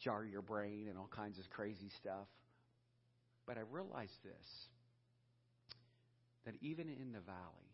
[0.00, 2.28] jar your brain and all kinds of crazy stuff.
[3.46, 4.48] But I realized this
[6.44, 7.72] that even in the valley,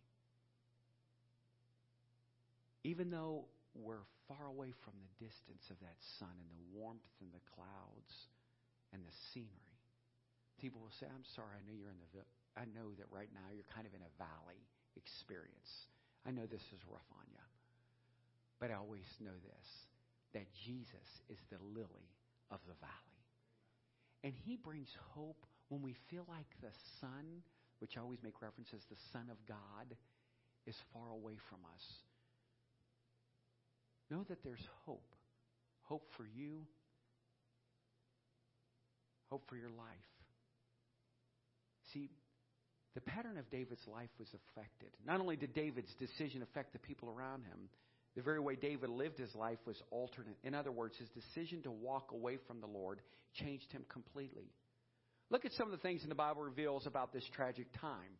[2.85, 3.45] even though
[3.75, 8.15] we're far away from the distance of that sun and the warmth and the clouds
[8.95, 9.79] and the scenery,
[10.63, 12.23] people will say, I'm sorry, I know you're in the,
[12.55, 14.63] I know that right now you're kind of in a valley
[14.95, 15.91] experience.
[16.27, 17.45] I know this is rough on you.
[18.59, 19.69] But I always know this
[20.33, 22.07] that Jesus is the lily
[22.53, 23.25] of the valley.
[24.23, 27.43] And he brings hope when we feel like the sun,
[27.81, 29.97] which I always make reference as the Son of God,
[30.67, 31.83] is far away from us.
[34.09, 35.15] Know that there's hope.
[35.83, 36.67] Hope for you,
[39.31, 40.11] hope for your life.
[41.93, 42.11] See,
[42.95, 44.91] the pattern of David's life was affected.
[45.07, 47.69] Not only did David's decision affect the people around him,
[48.17, 50.27] the very way David lived his life was altered.
[50.43, 53.01] In other words, his decision to walk away from the Lord
[53.35, 54.51] changed him completely.
[55.31, 58.19] Look at some of the things in the Bible reveals about this tragic time.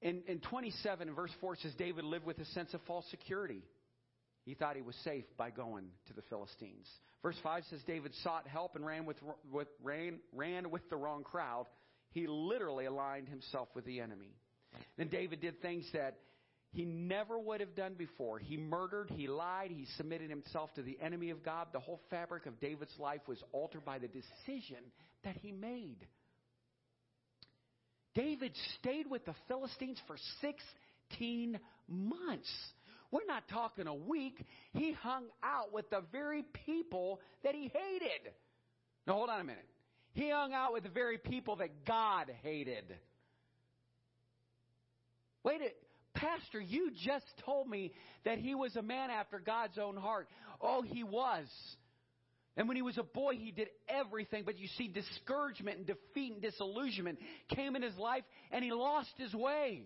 [0.00, 3.62] In, in 27, verse 4 says, David lived with a sense of false security.
[4.44, 6.88] He thought he was safe by going to the Philistines.
[7.22, 9.18] Verse 5 says, David sought help and ran with,
[9.52, 11.66] with, ran, ran with the wrong crowd.
[12.12, 14.34] He literally aligned himself with the enemy.
[14.96, 16.18] Then David did things that
[16.72, 18.38] he never would have done before.
[18.38, 21.68] He murdered, he lied, he submitted himself to the enemy of God.
[21.72, 24.78] The whole fabric of David's life was altered by the decision
[25.24, 26.06] that he made.
[28.14, 32.50] David stayed with the Philistines for 16 months.
[33.10, 34.42] We're not talking a week.
[34.72, 38.32] He hung out with the very people that he hated.
[39.06, 39.68] Now, hold on a minute.
[40.12, 42.84] He hung out with the very people that God hated.
[45.44, 45.68] Wait a
[46.14, 47.92] Pastor, you just told me
[48.24, 50.28] that he was a man after God's own heart.
[50.60, 51.46] Oh, he was.
[52.56, 54.42] And when he was a boy, he did everything.
[54.44, 59.10] But you see, discouragement and defeat and disillusionment came in his life, and he lost
[59.16, 59.82] his way.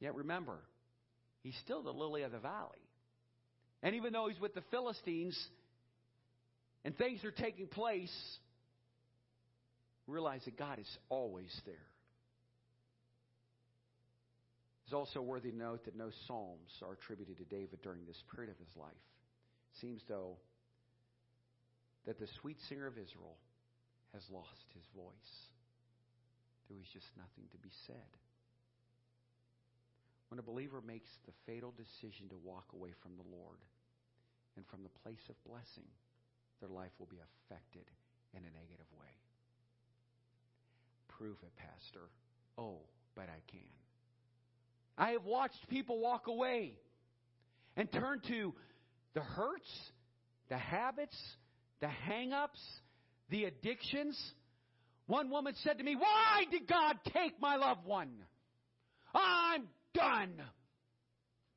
[0.00, 0.58] Yet remember,
[1.42, 2.80] he's still the lily of the valley.
[3.82, 5.38] And even though he's with the Philistines
[6.84, 8.12] and things are taking place,
[10.06, 11.86] realize that God is always there.
[14.84, 18.50] It's also worthy to note that no psalms are attributed to David during this period
[18.50, 18.90] of his life.
[18.90, 20.36] It seems, though,
[22.06, 23.36] that the sweet singer of Israel
[24.12, 25.32] has lost his voice.
[26.66, 28.10] There was just nothing to be said.
[30.26, 33.62] When a believer makes the fatal decision to walk away from the Lord
[34.56, 35.86] and from the place of blessing,
[36.60, 37.84] their life will be affected
[38.32, 39.06] in a negative way.
[41.08, 42.08] Prove it, Pastor.
[42.56, 42.78] Oh,
[43.14, 43.60] but I can.
[44.96, 46.74] I have watched people walk away
[47.76, 48.54] and turn to
[49.14, 49.70] the hurts,
[50.48, 51.16] the habits,
[51.80, 52.60] the hang ups,
[53.30, 54.18] the addictions.
[55.06, 58.10] One woman said to me, Why did God take my loved one?
[59.14, 60.34] I'm done.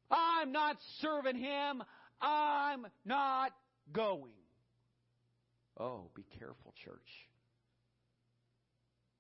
[0.10, 1.84] I'm not serving him.
[2.22, 3.52] I'm not
[3.92, 4.32] going.
[5.80, 7.28] Oh, be careful, church.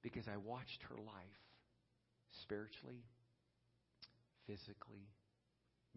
[0.01, 1.41] Because I watched her life
[2.31, 3.03] spiritually,
[4.45, 5.07] physically,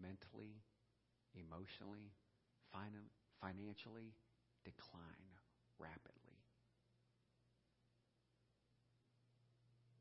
[0.01, 0.63] mentally,
[1.35, 2.13] emotionally,
[3.41, 4.13] financially
[4.63, 5.31] decline
[5.77, 6.41] rapidly.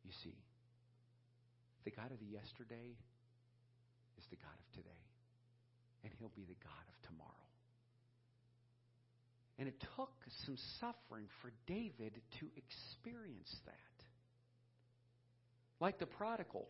[0.04, 0.38] You see,
[1.84, 2.94] the God of the yesterday
[4.16, 5.04] is the God of today,
[6.04, 7.55] and He'll be the God of tomorrow.
[9.58, 10.12] And it took
[10.44, 13.74] some suffering for David to experience that.
[15.80, 16.68] Like the prodigal,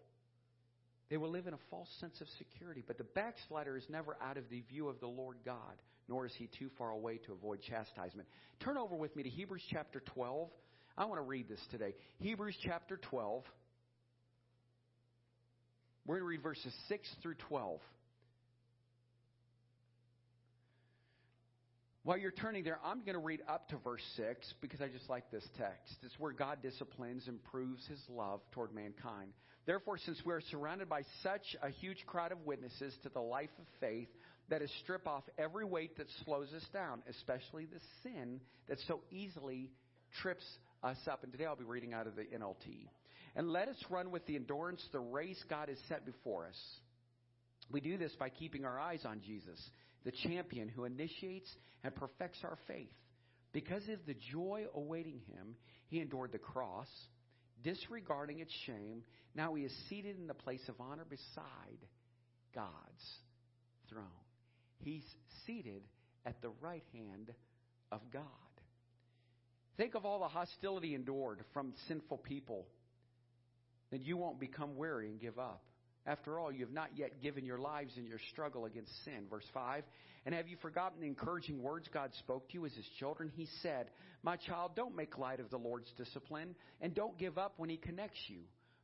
[1.10, 2.82] they will live in a false sense of security.
[2.86, 6.32] But the backslider is never out of the view of the Lord God, nor is
[6.36, 8.28] he too far away to avoid chastisement.
[8.60, 10.48] Turn over with me to Hebrews chapter 12.
[10.98, 11.94] I want to read this today.
[12.18, 13.44] Hebrews chapter 12.
[16.06, 17.80] We're going to read verses 6 through 12.
[22.06, 25.10] While you're turning there, I'm going to read up to verse 6 because I just
[25.10, 25.96] like this text.
[26.04, 29.32] It's where God disciplines and proves his love toward mankind.
[29.66, 33.50] Therefore, since we are surrounded by such a huge crowd of witnesses to the life
[33.58, 34.06] of faith,
[34.50, 39.00] that is strip off every weight that slows us down, especially the sin that so
[39.10, 39.72] easily
[40.22, 40.44] trips
[40.84, 41.24] us up.
[41.24, 42.86] And today I'll be reading out of the NLT.
[43.34, 46.78] And let us run with the endurance the race God has set before us.
[47.68, 49.60] We do this by keeping our eyes on Jesus,
[50.06, 51.50] the champion who initiates
[51.84, 52.94] and perfects our faith.
[53.52, 55.56] Because of the joy awaiting him,
[55.88, 56.88] he endured the cross
[57.64, 59.02] disregarding its shame,
[59.34, 61.78] now he is seated in the place of honor beside
[62.54, 62.70] God's
[63.88, 64.04] throne.
[64.78, 65.04] He's
[65.46, 65.82] seated
[66.24, 67.32] at the right hand
[67.90, 68.22] of God.
[69.76, 72.66] Think of all the hostility endured from sinful people,
[73.90, 75.64] then you won't become weary and give up.
[76.06, 79.26] After all, you have not yet given your lives in your struggle against sin.
[79.28, 79.82] Verse 5
[80.24, 83.32] And have you forgotten the encouraging words God spoke to you as his children?
[83.34, 83.88] He said,
[84.22, 87.76] My child, don't make light of the Lord's discipline, and don't give up when he
[87.76, 88.38] connects you.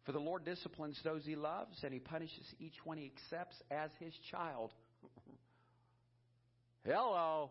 [0.05, 3.91] For the Lord disciplines those he loves, and he punishes each one he accepts as
[4.01, 4.73] his child.
[6.85, 7.51] Hello.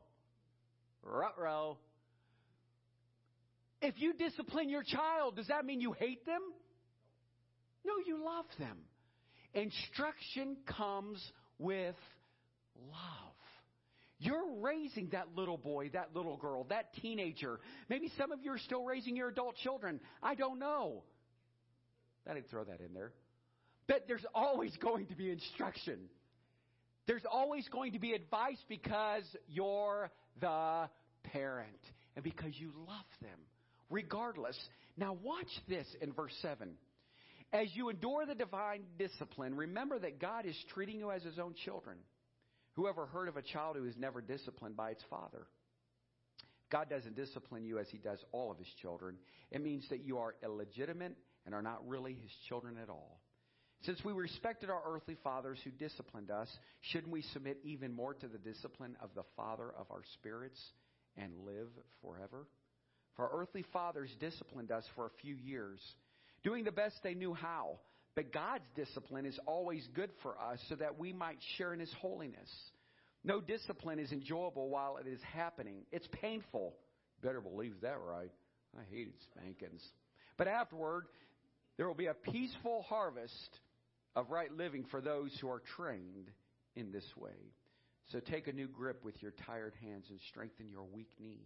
[1.04, 1.78] Rutro.
[3.82, 6.42] If you discipline your child, does that mean you hate them?
[7.86, 8.78] No, you love them.
[9.54, 11.22] Instruction comes
[11.60, 11.96] with
[12.90, 13.32] love.
[14.20, 17.60] You're raising that little boy, that little girl, that teenager.
[17.90, 20.00] Maybe some of you are still raising your adult children.
[20.22, 21.04] I don't know.
[22.30, 23.14] I didn't throw that in there.
[23.88, 26.02] But there's always going to be instruction.
[27.08, 30.88] There's always going to be advice because you're the
[31.24, 31.80] parent
[32.16, 33.40] and because you love them,
[33.90, 34.58] regardless.
[34.98, 36.74] Now, watch this in verse 7.
[37.54, 41.54] As you endure the divine discipline, remember that God is treating you as his own
[41.66, 41.98] children.
[42.76, 45.48] Whoever heard of a child who is never disciplined by its father?
[46.72, 49.18] God doesn't discipline you as he does all of his children.
[49.52, 53.20] It means that you are illegitimate and are not really his children at all.
[53.84, 56.48] Since we respected our earthly fathers who disciplined us,
[56.82, 60.60] shouldn't we submit even more to the discipline of the Father of our spirits
[61.18, 61.68] and live
[62.02, 62.48] forever?
[63.16, 65.80] For our earthly fathers disciplined us for a few years,
[66.44, 67.80] doing the best they knew how.
[68.16, 71.94] But God's discipline is always good for us so that we might share in His
[72.02, 72.50] holiness.
[73.24, 75.84] No discipline is enjoyable while it is happening.
[75.92, 76.74] It's painful.
[77.24, 78.32] Better believe that, right?
[78.78, 79.82] I hated spankings.
[80.38, 81.06] But afterward,
[81.78, 83.60] there will be a peaceful harvest
[84.16, 86.30] of right living for those who are trained
[86.76, 87.54] in this way.
[88.12, 91.38] So take a new grip with your tired hands and strengthen your weak knees.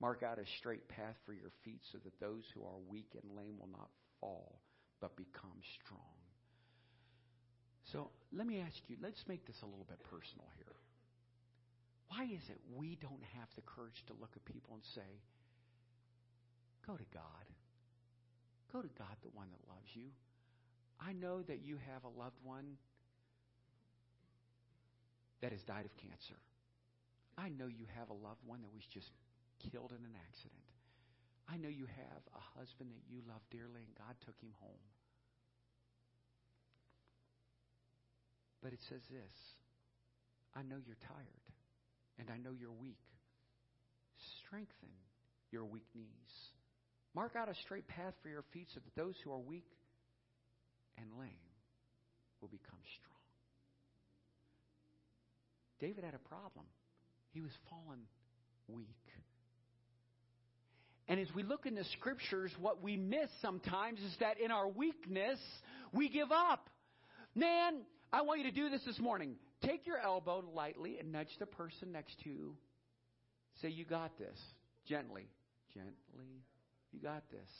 [0.00, 3.36] Mark out a straight path for your feet so that those who are weak and
[3.36, 3.90] lame will not
[4.20, 4.60] fall
[5.00, 6.18] but become strong.
[7.92, 10.76] So let me ask you, let's make this a little bit personal here.
[12.08, 15.10] Why is it we don't have the courage to look at people and say,
[16.86, 17.46] Go to God.
[18.72, 20.08] Go to God, the one that loves you.
[21.00, 22.76] I know that you have a loved one
[25.42, 26.40] that has died of cancer.
[27.36, 29.10] I know you have a loved one that was just
[29.58, 30.68] killed in an accident.
[31.48, 34.84] I know you have a husband that you love dearly and God took him home.
[38.62, 39.34] But it says this
[40.54, 41.46] I know you're tired
[42.18, 43.00] and I know you're weak.
[44.44, 44.92] Strengthen
[45.50, 46.34] your weak knees.
[47.14, 49.70] Mark out a straight path for your feet so that those who are weak
[50.98, 51.54] and lame
[52.40, 53.18] will become strong.
[55.80, 56.66] David had a problem.
[57.30, 58.00] He was fallen
[58.68, 59.06] weak.
[61.08, 64.68] And as we look in the scriptures, what we miss sometimes is that in our
[64.68, 65.38] weakness,
[65.92, 66.68] we give up.
[67.34, 67.80] Man,
[68.12, 69.36] I want you to do this this morning.
[69.64, 72.56] Take your elbow lightly and nudge the person next to you.
[73.62, 74.38] Say, You got this.
[74.86, 75.28] Gently.
[75.72, 76.42] Gently.
[76.92, 77.50] You got this.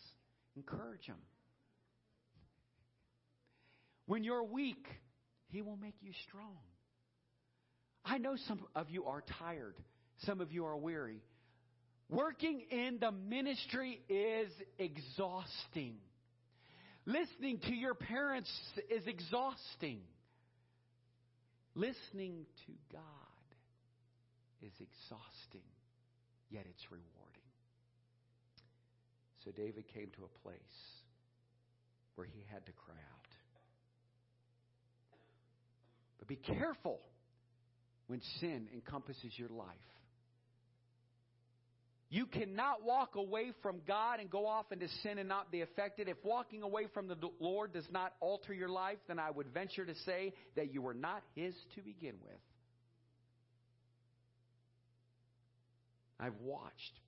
[0.57, 1.17] Encourage them.
[4.07, 4.87] When you're weak,
[5.49, 6.59] He will make you strong.
[8.05, 9.77] I know some of you are tired,
[10.25, 11.23] some of you are weary.
[12.11, 15.97] Working in the ministry is exhausting.
[17.05, 18.51] Listening to your parents
[18.91, 20.01] is exhausting.
[21.75, 23.03] Listening to God
[24.63, 25.67] is exhausting,
[26.51, 27.09] yet it's rewarding.
[29.45, 30.59] So David came to a place
[32.17, 33.29] where he had to cry out.
[36.19, 37.01] But be careful
[38.09, 39.69] when sin encompasses your life.
[42.11, 46.09] You cannot walk away from God and go off into sin and not be affected.
[46.09, 49.85] If walking away from the Lord does not alter your life, then I would venture
[49.85, 52.41] to say that you were not His to begin with.
[56.19, 57.01] I've watched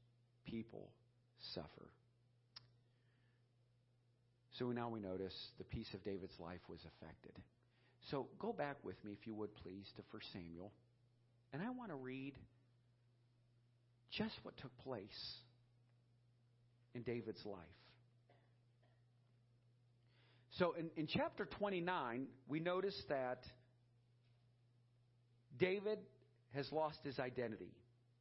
[0.44, 0.90] people
[1.54, 1.88] suffer.
[4.58, 7.32] So now we notice the peace of David's life was affected.
[8.10, 10.72] So go back with me, if you would please, to 1 Samuel.
[11.52, 12.34] And I want to read
[14.10, 15.34] just what took place
[16.94, 17.58] in David's life.
[20.58, 23.38] So in, in chapter 29, we notice that
[25.58, 25.98] David
[26.54, 27.72] has lost his identity.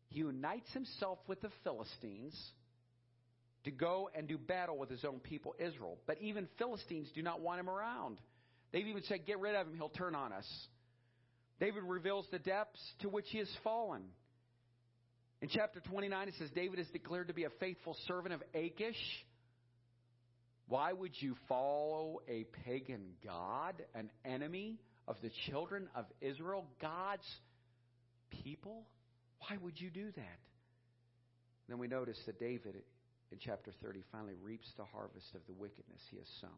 [0.10, 2.36] He unites himself with the Philistines
[3.64, 5.98] to go and do battle with his own people, Israel.
[6.06, 8.18] But even Philistines do not want him around.
[8.72, 10.48] They've even said, Get rid of him, he'll turn on us.
[11.60, 14.04] David reveals the depths to which he has fallen.
[15.42, 19.00] In chapter 29, it says David is declared to be a faithful servant of Achish.
[20.68, 27.26] Why would you follow a pagan god, an enemy of the children of Israel, God's
[28.44, 28.86] people?
[29.40, 30.40] Why would you do that?
[31.70, 32.76] Then we notice that David,
[33.32, 36.52] in chapter 30, finally reaps the harvest of the wickedness he has sown.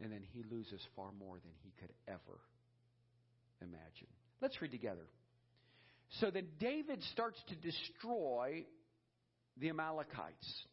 [0.00, 2.38] And then he loses far more than he could ever
[3.60, 4.08] imagine.
[4.40, 5.06] Let's read together.
[6.20, 8.64] So then David starts to destroy
[9.56, 10.66] the Amalekites.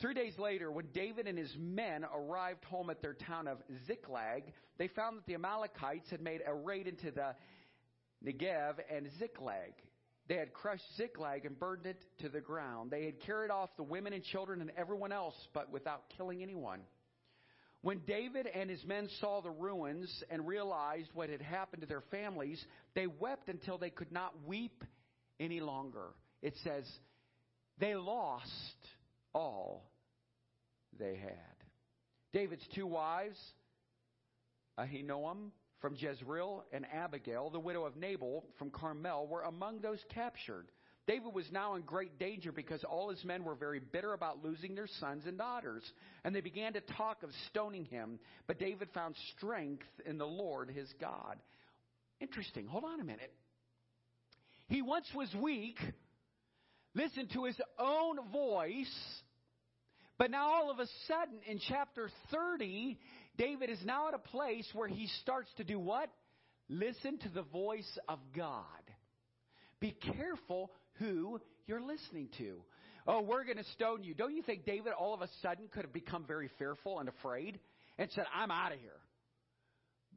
[0.00, 4.44] Three days later, when David and his men arrived home at their town of Ziklag,
[4.78, 7.34] they found that the Amalekites had made a raid into the
[8.24, 9.74] Negev and Ziklag.
[10.26, 12.90] They had crushed Ziklag and burned it to the ground.
[12.90, 16.80] They had carried off the women and children and everyone else, but without killing anyone.
[17.82, 22.02] When David and his men saw the ruins and realized what had happened to their
[22.10, 22.62] families,
[22.94, 24.84] they wept until they could not weep
[25.38, 26.08] any longer.
[26.42, 26.84] It says,
[27.78, 28.46] they lost
[29.32, 29.90] all
[30.98, 31.34] they had.
[32.32, 33.38] David's two wives,
[34.78, 35.50] Ahinoam
[35.80, 40.66] from Jezreel and Abigail, the widow of Nabal from Carmel, were among those captured.
[41.06, 44.74] David was now in great danger because all his men were very bitter about losing
[44.74, 45.82] their sons and daughters.
[46.24, 48.18] And they began to talk of stoning him.
[48.46, 51.36] But David found strength in the Lord his God.
[52.20, 52.66] Interesting.
[52.66, 53.32] Hold on a minute.
[54.68, 55.78] He once was weak,
[56.94, 59.20] listened to his own voice,
[60.16, 62.98] but now all of a sudden in chapter 30,
[63.36, 66.10] David is now at a place where he starts to do what?
[66.68, 68.62] Listen to the voice of God.
[69.80, 70.70] Be careful
[71.00, 72.62] who you're listening to.
[73.06, 74.14] Oh, we're going to stone you.
[74.14, 77.58] Don't you think David all of a sudden could have become very fearful and afraid
[77.98, 78.92] and said, I'm out of here?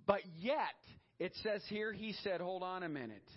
[0.05, 0.57] But yet,
[1.17, 3.27] it says here, he said, Hold on a minute.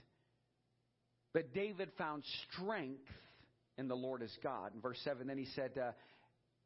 [1.32, 3.08] But David found strength
[3.78, 4.74] in the Lord his God.
[4.74, 5.94] In verse 7, then he said to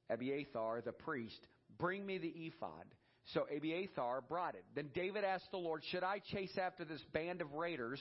[0.08, 1.40] Abiathar, the priest,
[1.78, 2.86] Bring me the ephod.
[3.34, 4.64] So Abiathar brought it.
[4.74, 8.00] Then David asked the Lord, Should I chase after this band of raiders?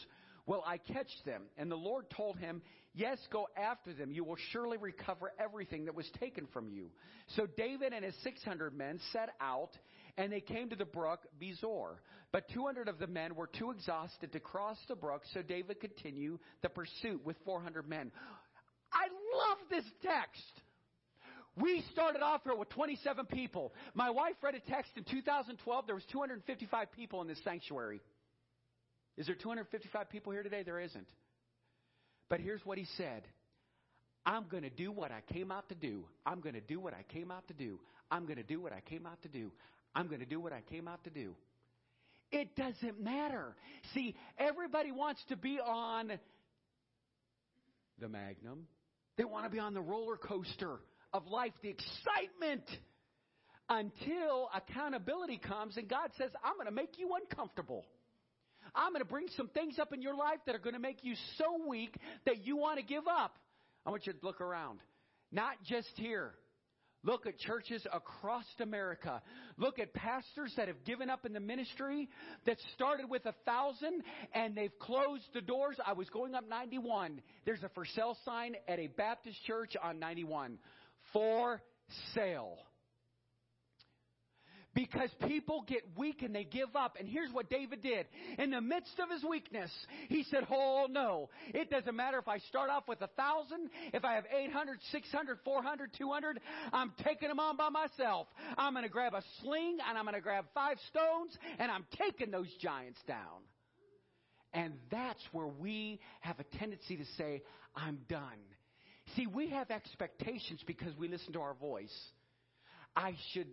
[0.50, 1.44] Will I catch them?
[1.60, 2.64] And the Lord told him,
[2.96, 4.12] Yes, go after them.
[4.12, 6.88] You will surely recover everything that was taken from you.
[7.36, 9.70] So David and his 600 men set out,
[10.18, 11.98] and they came to the brook Besor.
[12.32, 16.40] But 200 of the men were too exhausted to cross the brook, so David continued
[16.64, 18.12] the pursuit with 400 men.
[18.92, 19.06] I
[19.38, 20.42] love this text.
[21.62, 23.72] We started off here with 27 people.
[23.94, 25.86] My wife read a text in 2012.
[25.86, 28.02] There was 255 people in this sanctuary.
[29.20, 30.64] Is there 255 people here today?
[30.64, 31.08] There isn't.
[32.30, 33.24] But here's what he said
[34.26, 36.06] I'm going to do what I came out to do.
[36.26, 37.80] I'm going to do what I came out to do.
[38.10, 39.52] I'm going to do what I came out to do.
[39.94, 41.36] I'm going to do what I came out to do.
[42.32, 43.56] It doesn't matter.
[43.94, 46.12] See, everybody wants to be on
[48.00, 48.68] the Magnum.
[49.18, 50.78] They want to be on the roller coaster
[51.12, 52.64] of life, the excitement,
[53.68, 57.84] until accountability comes and God says, I'm going to make you uncomfortable.
[58.76, 61.04] I'm going to bring some things up in your life that are going to make
[61.04, 61.96] you so weak
[62.26, 63.38] that you want to give up.
[63.86, 64.80] I want you to look around.
[65.32, 66.34] Not just here.
[67.04, 69.22] Look at churches across America.
[69.58, 72.10] Look at pastors that have given up in the ministry
[72.46, 74.04] that started with a thousand
[74.34, 75.78] and they've closed the doors.
[75.86, 77.22] I was going up 91.
[77.46, 80.60] There's a for sale sign at a Baptist church on 91.
[81.14, 81.62] For
[82.14, 82.58] sale.
[84.76, 86.96] Because people get weak and they give up.
[87.00, 88.06] And here's what David did.
[88.38, 89.72] In the midst of his weakness,
[90.10, 91.30] he said, Oh no.
[91.48, 95.40] It doesn't matter if I start off with a thousand, if I have 800, 600,
[95.44, 96.40] 400, 200,
[96.72, 98.28] I'm taking them on by myself.
[98.58, 101.86] I'm going to grab a sling and I'm going to grab five stones and I'm
[101.98, 103.42] taking those giants down.
[104.54, 107.42] And that's where we have a tendency to say,
[107.76, 108.22] I'm done.
[109.16, 111.96] See, we have expectations because we listen to our voice.
[112.96, 113.48] I should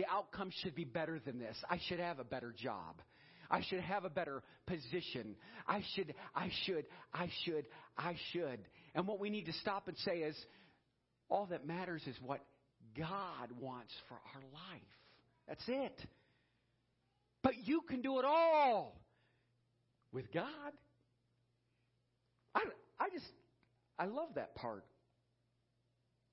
[0.00, 1.54] the outcome should be better than this.
[1.68, 3.02] I should have a better job.
[3.50, 5.36] I should have a better position.
[5.68, 7.66] I should, I should, I should,
[7.98, 8.60] I should.
[8.94, 10.36] And what we need to stop and say is,
[11.28, 12.40] all that matters is what
[12.96, 14.80] God wants for our life.
[15.46, 16.06] That's it.
[17.42, 18.98] But you can do it all
[20.12, 20.72] with God.
[22.54, 22.60] I,
[22.98, 23.26] I just,
[23.98, 24.86] I love that part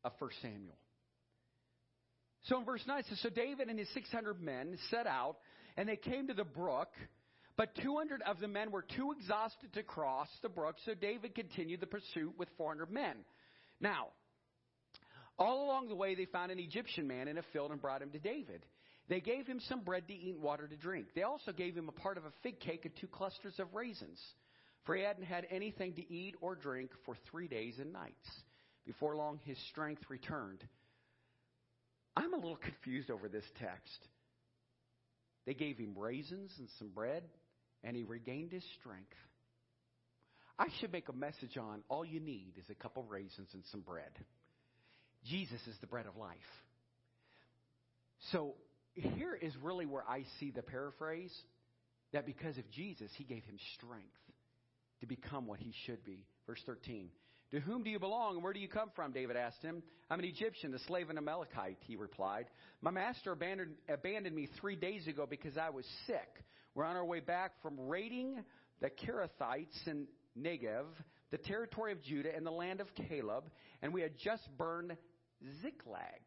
[0.06, 0.78] of 1 Samuel.
[2.48, 5.38] So in verse 9 it says, So David and his 600 men set out,
[5.76, 6.90] and they came to the brook,
[7.58, 11.82] but 200 of the men were too exhausted to cross the brook, so David continued
[11.82, 13.16] the pursuit with 400 men.
[13.82, 14.08] Now,
[15.38, 18.12] all along the way they found an Egyptian man in a field and brought him
[18.12, 18.66] to David.
[19.10, 21.08] They gave him some bread to eat and water to drink.
[21.16, 24.20] They also gave him a part of a fig cake and two clusters of raisins,
[24.86, 28.28] for he hadn't had anything to eat or drink for three days and nights.
[28.86, 30.64] Before long, his strength returned
[32.18, 34.08] I'm a little confused over this text.
[35.46, 37.22] They gave him raisins and some bread,
[37.84, 39.14] and he regained his strength.
[40.58, 43.82] I should make a message on all you need is a couple raisins and some
[43.82, 44.10] bread.
[45.26, 46.38] Jesus is the bread of life.
[48.32, 48.56] So
[48.96, 51.32] here is really where I see the paraphrase
[52.14, 54.08] that because of Jesus, he gave him strength
[55.02, 56.26] to become what he should be.
[56.48, 57.10] Verse 13.
[57.52, 59.14] To whom do you belong and where do you come from?
[59.14, 59.82] David asked him.
[60.10, 62.48] I'm an Egyptian, the slave of an Amalekite, he replied.
[62.82, 66.28] My master abandoned, abandoned me three days ago because I was sick.
[66.76, 68.44] We're on our way back from raiding
[68.82, 70.86] the Kerethites in Negev,
[71.32, 73.46] the territory of Judah, and the land of Caleb,
[73.82, 74.96] and we had just burned
[75.62, 76.22] Ziklag.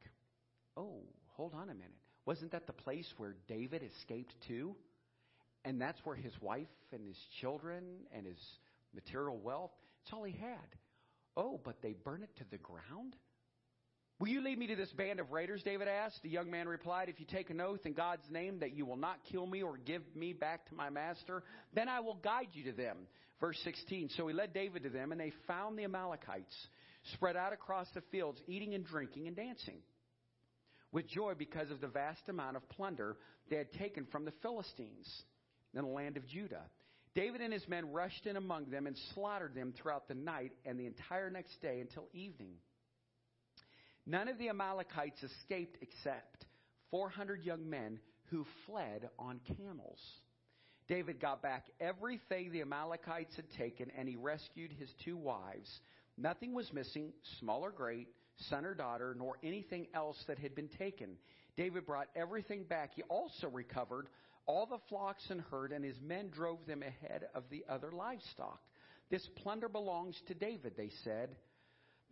[0.77, 1.93] Oh, hold on a minute.
[2.27, 4.75] Wasn't that the place where David escaped to?
[5.65, 8.39] And that's where his wife and his children and his
[8.95, 10.59] material wealth, it's all he had.
[11.37, 13.17] Oh, but they burn it to the ground?
[14.19, 15.63] Will you lead me to this band of raiders?
[15.65, 16.23] David asked.
[16.23, 18.99] The young man replied, If you take an oath in God's name that you will
[18.99, 21.43] not kill me or give me back to my master,
[21.75, 22.99] then I will guide you to them.
[23.41, 24.11] Verse 16.
[24.17, 26.55] So he led David to them, and they found the Amalekites
[27.15, 29.79] spread out across the fields, eating and drinking and dancing
[30.93, 33.17] with joy because of the vast amount of plunder
[33.49, 35.09] they had taken from the Philistines
[35.75, 36.65] in the land of Judah.
[37.15, 40.79] David and his men rushed in among them and slaughtered them throughout the night and
[40.79, 42.55] the entire next day until evening.
[44.07, 46.47] None of the Amalekites escaped except
[46.91, 47.99] 400 young men
[48.31, 50.01] who fled on camels.
[50.89, 55.69] David got back everything the Amalekites had taken, and he rescued his two wives.
[56.17, 58.09] Nothing was missing, small or great,
[58.49, 61.17] son or daughter, nor anything else that had been taken.
[61.57, 62.91] David brought everything back.
[62.95, 64.09] He also recovered
[64.51, 68.61] all the flocks and herd, and his men drove them ahead of the other livestock.
[69.09, 71.37] This plunder belongs to David, they said.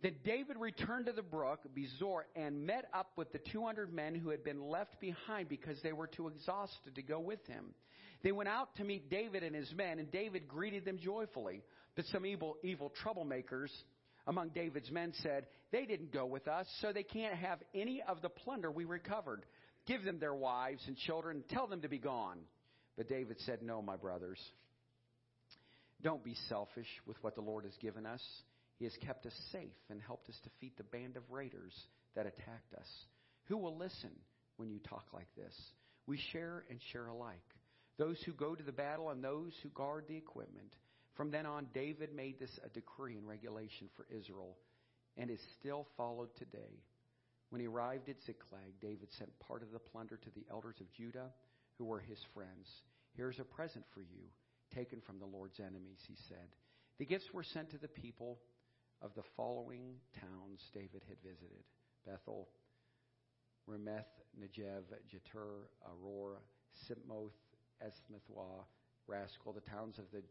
[0.01, 4.29] Then David returned to the brook, Besor, and met up with the 200 men who
[4.29, 7.73] had been left behind because they were too exhausted to go with him.
[8.23, 11.61] They went out to meet David and his men, and David greeted them joyfully.
[11.97, 13.69] But some evil, evil troublemakers
[14.27, 18.21] among David's men said, They didn't go with us, so they can't have any of
[18.21, 19.45] the plunder we recovered.
[19.89, 22.37] Give them their wives and children, tell them to be gone.
[22.95, 24.37] But David said, No, my brothers.
[26.03, 28.21] Don't be selfish with what the Lord has given us.
[28.77, 31.73] He has kept us safe and helped us defeat the band of raiders
[32.15, 32.87] that attacked us.
[33.47, 34.11] Who will listen
[34.57, 35.53] when you talk like this?
[36.05, 37.39] We share and share alike.
[37.97, 40.73] Those who go to the battle and those who guard the equipment.
[41.15, 44.55] From then on, David made this a decree and regulation for Israel
[45.17, 46.83] and is still followed today.
[47.49, 50.91] When he arrived at Ziklag, David sent part of the plunder to the elders of
[50.93, 51.31] Judah
[51.77, 52.83] who were his friends.
[53.15, 54.29] Here's a present for you,
[54.73, 56.55] taken from the Lord's enemies, he said.
[56.99, 58.39] The gifts were sent to the people
[59.01, 61.63] of the following towns David had visited
[62.05, 62.49] Bethel,
[63.65, 64.05] Ramoth,
[64.39, 66.37] Negev, Jattir, Aroer,
[66.87, 67.31] Siphmoth,
[67.81, 68.65] Eshtemoa,
[69.07, 70.21] Rascal, the towns of the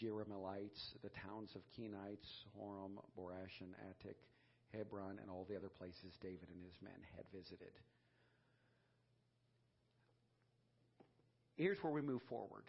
[0.00, 4.16] Jerahmeelites, the towns of Kenites, Hormah, Borash, and Attic,
[4.76, 7.72] Hebron, and all the other places David and his men had visited.
[11.56, 12.64] Here's where we move forward.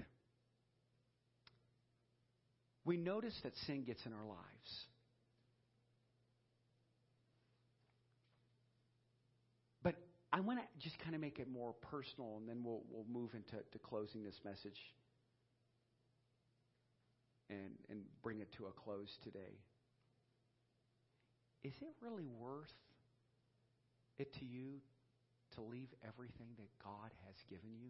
[2.85, 4.85] We notice that sin gets in our lives.
[9.81, 9.95] But
[10.31, 13.31] I want to just kind of make it more personal, and then we'll we'll move
[13.33, 14.79] into to closing this message
[17.49, 19.57] and and bring it to a close today.
[21.65, 22.77] Is it really worth
[24.19, 24.77] it to you
[25.55, 27.89] to leave everything that God has given you?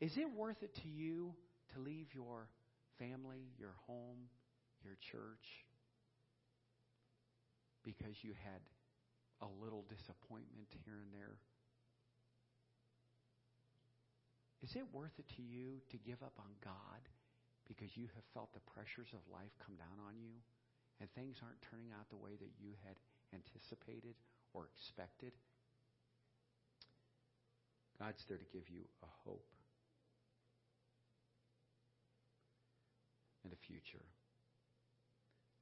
[0.00, 1.34] Is it worth it to you
[1.72, 2.48] to leave your
[2.98, 4.26] family, your home,
[4.82, 5.46] your church
[7.84, 8.58] because you had
[9.40, 11.38] a little disappointment here and there?
[14.66, 17.06] Is it worth it to you to give up on God
[17.68, 20.42] because you have felt the pressures of life come down on you
[21.00, 22.96] and things aren't turning out the way that you had
[23.32, 24.14] anticipated
[24.52, 25.32] or expected?
[27.98, 29.46] God's there to give you a hope
[33.44, 34.04] and a future.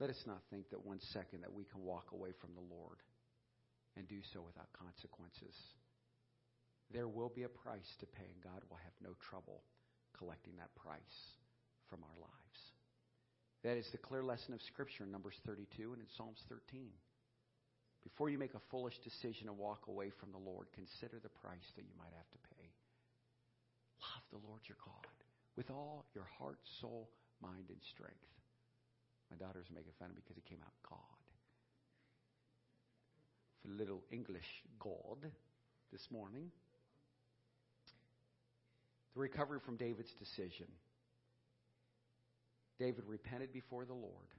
[0.01, 2.99] Let us not think that one second that we can walk away from the Lord
[3.97, 5.55] and do so without consequences.
[6.91, 9.63] There will be a price to pay, and God will have no trouble
[10.17, 11.39] collecting that price
[11.89, 12.72] from our lives.
[13.63, 16.91] That is the clear lesson of Scripture in Numbers 32 and in Psalms 13.
[18.03, 21.71] Before you make a foolish decision to walk away from the Lord, consider the price
[21.79, 22.67] that you might have to pay.
[24.03, 25.07] Love the Lord your God
[25.55, 27.09] with all your heart, soul,
[27.41, 28.27] mind, and strength.
[29.31, 31.23] My daughter's making fun of me because it came out God
[33.63, 35.31] for little English God
[35.93, 36.51] this morning.
[39.15, 40.67] The recovery from David's decision.
[42.79, 44.31] David repented before the Lord.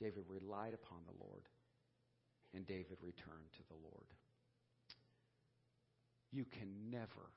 [0.00, 1.48] David relied upon the Lord.
[2.54, 4.08] And David returned to the Lord.
[6.32, 7.32] You can never,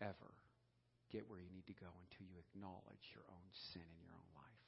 [0.00, 0.32] ever
[1.12, 4.30] get where you need to go until you acknowledge your own sin in your own
[4.34, 4.62] life.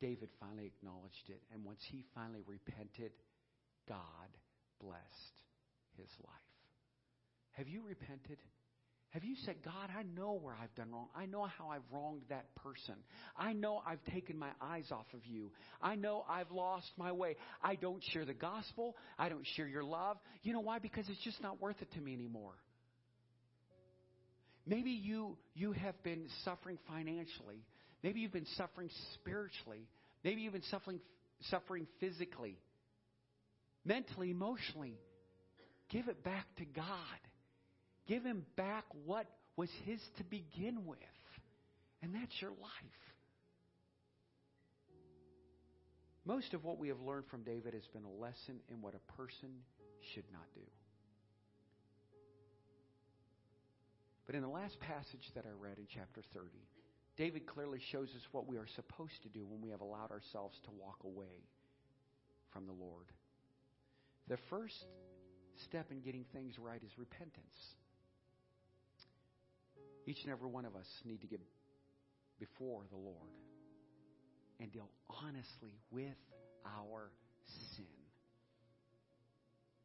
[0.00, 1.40] David finally acknowledged it.
[1.52, 3.12] And once he finally repented,
[3.88, 4.28] God
[4.80, 5.36] blessed
[5.96, 6.52] his life.
[7.52, 8.38] Have you repented?
[9.12, 11.08] Have you said, God, I know where I've done wrong.
[11.14, 12.94] I know how I've wronged that person.
[13.36, 15.50] I know I've taken my eyes off of you.
[15.82, 17.36] I know I've lost my way.
[17.62, 18.96] I don't share the gospel.
[19.18, 20.16] I don't share your love.
[20.42, 20.78] You know why?
[20.78, 22.54] Because it's just not worth it to me anymore.
[24.66, 27.66] Maybe you, you have been suffering financially.
[28.02, 29.88] Maybe you've been suffering spiritually.
[30.24, 31.00] Maybe you've been suffering,
[31.50, 32.56] suffering physically,
[33.84, 34.98] mentally, emotionally.
[35.90, 36.86] Give it back to God.
[38.06, 39.26] Give Him back what
[39.56, 40.98] was His to begin with.
[42.02, 43.02] And that's your life.
[46.24, 49.12] Most of what we have learned from David has been a lesson in what a
[49.12, 49.50] person
[50.14, 50.60] should not do.
[54.26, 56.48] But in the last passage that I read in chapter 30,
[57.16, 60.58] David clearly shows us what we are supposed to do when we have allowed ourselves
[60.64, 61.42] to walk away
[62.52, 63.06] from the Lord.
[64.28, 64.86] The first
[65.64, 67.74] step in getting things right is repentance.
[70.06, 71.40] Each and every one of us need to get
[72.38, 73.30] before the Lord
[74.60, 76.16] and deal honestly with
[76.66, 77.10] our
[77.76, 77.86] sin.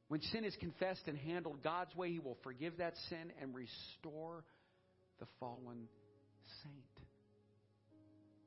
[0.07, 4.43] When sin is confessed and handled God's way, He will forgive that sin and restore
[5.20, 5.88] the fallen
[6.63, 7.07] saint.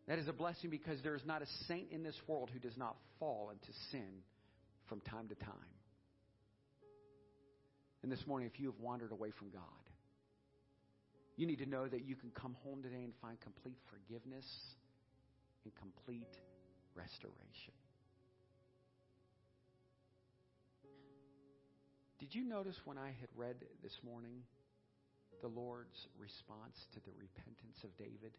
[0.09, 2.77] That is a blessing because there is not a saint in this world who does
[2.77, 4.23] not fall into sin
[4.89, 5.55] from time to time.
[8.03, 9.63] And this morning, if you have wandered away from God,
[11.41, 14.45] you need to know that you can come home today and find complete forgiveness
[15.65, 16.37] and complete
[16.95, 17.73] restoration.
[22.19, 24.43] Did you notice when I had read this morning
[25.41, 28.37] the Lord's response to the repentance of David?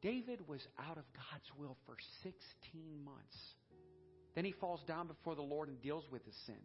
[0.00, 2.32] David was out of God's will for 16
[3.04, 3.36] months.
[4.34, 6.64] Then he falls down before the Lord and deals with his sin.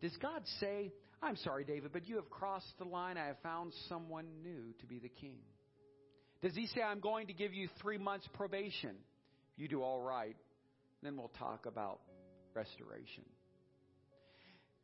[0.00, 0.92] Does God say,
[1.26, 3.18] I'm sorry, David, but you have crossed the line.
[3.18, 5.38] I have found someone new to be the king?
[6.40, 8.94] Does he say, I'm going to give you three months probation?
[9.54, 10.36] If you do all right,
[11.02, 11.98] then we'll talk about
[12.54, 13.24] restoration.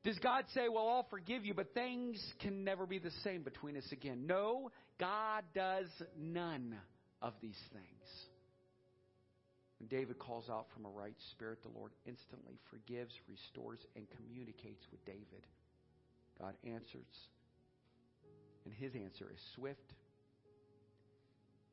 [0.02, 3.76] Does God say, Well, I'll forgive you, but things can never be the same between
[3.76, 4.26] us again?
[4.26, 5.86] No, God does
[6.18, 6.74] none
[7.20, 8.26] of these things.
[9.78, 14.84] When David calls out from a right spirit, the Lord instantly forgives, restores, and communicates
[14.90, 15.46] with David.
[16.40, 17.28] God answers,
[18.64, 19.92] and his answer is swift,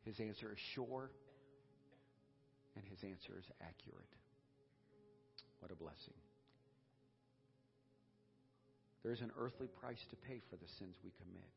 [0.06, 1.12] his answer is sure,
[2.76, 4.14] and his answer is accurate.
[5.60, 6.16] What a blessing.
[9.04, 11.52] There's an earthly price to pay for the sins we commit.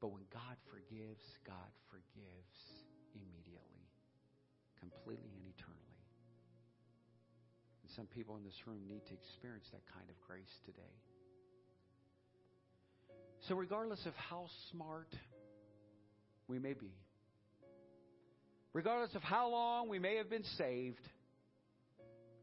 [0.00, 2.58] But when God forgives, God forgives
[3.14, 3.86] immediately,
[4.80, 6.02] completely and eternally.
[7.82, 10.96] And some people in this room need to experience that kind of grace today.
[13.48, 15.08] So, regardless of how smart
[16.46, 16.92] we may be,
[18.72, 21.00] regardless of how long we may have been saved,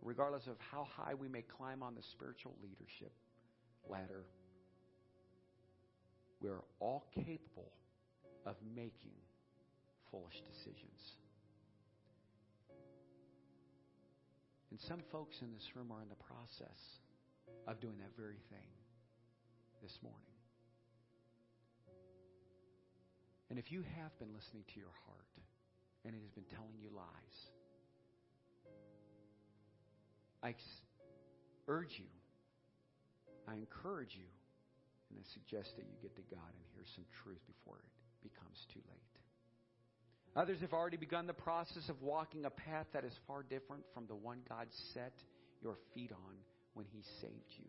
[0.01, 3.13] regardless of how high we may climb on the spiritual leadership
[3.87, 4.25] ladder,
[6.41, 7.71] we are all capable
[8.45, 9.15] of making
[10.11, 10.99] foolish decisions.
[14.71, 16.79] And some folks in this room are in the process
[17.67, 18.67] of doing that very thing
[19.81, 20.28] this morning.
[23.49, 25.33] And if you have been listening to your heart
[26.05, 27.37] and it has been telling you lies,
[30.43, 30.55] I
[31.67, 32.09] urge you,
[33.47, 34.29] I encourage you,
[35.09, 37.91] and I suggest that you get to God and hear some truth before it
[38.21, 39.15] becomes too late.
[40.35, 44.05] Others have already begun the process of walking a path that is far different from
[44.07, 45.13] the one God set
[45.61, 46.35] your feet on
[46.75, 47.65] when He saved you.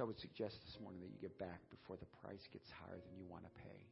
[0.00, 2.96] So I would suggest this morning that you get back before the price gets higher
[2.96, 3.84] than you want to pay.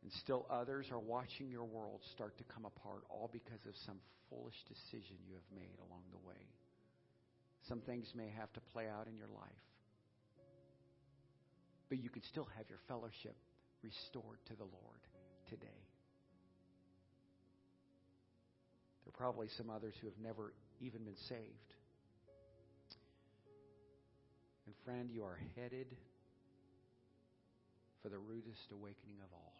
[0.00, 4.00] And still others are watching your world start to come apart, all because of some
[4.32, 6.40] foolish decision you have made along the way.
[7.68, 9.66] Some things may have to play out in your life.
[11.92, 13.36] But you can still have your fellowship
[13.84, 15.02] restored to the Lord
[15.52, 15.84] today.
[19.04, 21.75] There are probably some others who have never even been saved.
[24.66, 25.86] And friend, you are headed
[28.02, 29.54] for the rudest awakening of all.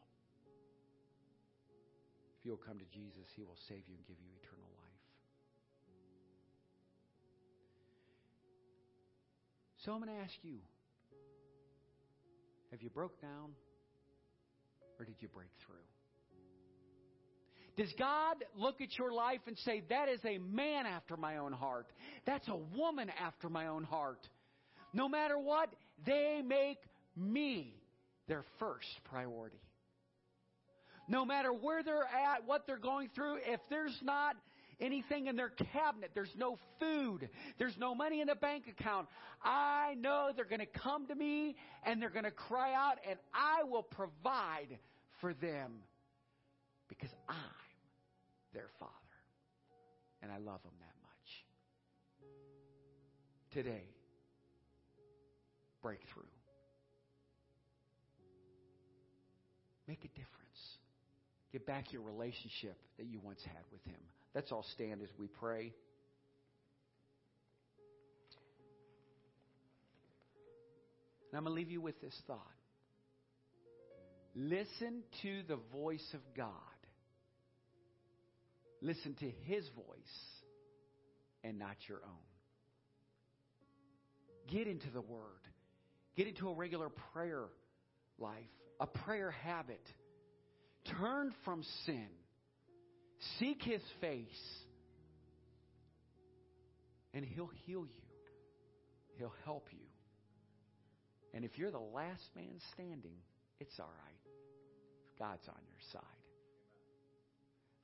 [2.38, 4.86] If you'll come to Jesus, he will save you and give you eternal life.
[9.84, 10.58] So I'm going to ask you
[12.72, 13.50] have you broke down
[14.98, 15.76] or did you break through?
[17.76, 21.52] Does God look at your life and say, That is a man after my own
[21.52, 21.86] heart?
[22.26, 24.26] That's a woman after my own heart.
[24.96, 25.68] No matter what,
[26.06, 26.78] they make
[27.14, 27.74] me
[28.28, 29.60] their first priority.
[31.06, 34.36] No matter where they're at, what they're going through, if there's not
[34.80, 37.28] anything in their cabinet, there's no food,
[37.58, 39.06] there's no money in the bank account,
[39.44, 43.18] I know they're going to come to me and they're going to cry out, and
[43.34, 44.78] I will provide
[45.20, 45.74] for them
[46.88, 47.36] because I'm
[48.54, 48.92] their Father.
[50.22, 51.44] And I love them that much.
[53.52, 53.84] Today,
[55.86, 56.24] breakthrough.
[59.86, 60.26] Make a difference.
[61.52, 64.00] Get back your relationship that you once had with Him.
[64.34, 65.72] Let's all stand as we pray.
[71.30, 72.40] And I'm going to leave you with this thought.
[74.34, 76.50] Listen to the voice of God.
[78.82, 80.18] Listen to His voice
[81.44, 82.26] and not your own.
[84.48, 85.45] Get into the Word.
[86.16, 87.44] Get into a regular prayer
[88.18, 88.34] life,
[88.80, 89.82] a prayer habit.
[90.98, 92.08] Turn from sin.
[93.38, 94.26] Seek His face.
[97.12, 98.02] And He'll heal you,
[99.18, 99.86] He'll help you.
[101.34, 103.18] And if you're the last man standing,
[103.60, 104.16] it's all right.
[105.18, 106.02] God's on your side.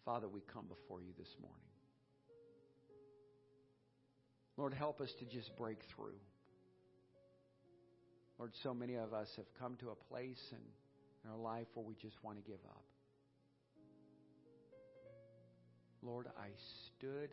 [0.05, 1.59] Father, we come before you this morning.
[4.57, 6.19] Lord, help us to just break through.
[8.43, 11.87] Lord, so many of us have come to a place in, in our life where
[11.87, 12.83] we just want to give up.
[16.03, 16.49] Lord, I
[16.89, 17.31] stood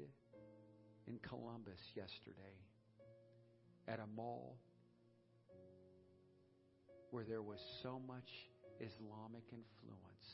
[1.07, 2.53] in Columbus yesterday
[3.87, 4.57] at a mall
[7.09, 8.29] where there was so much
[8.79, 10.27] Islamic influence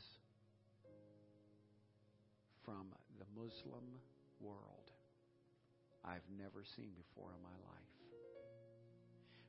[2.66, 3.96] from the Muslim
[4.42, 4.92] world
[6.04, 7.95] I've never seen before in my life.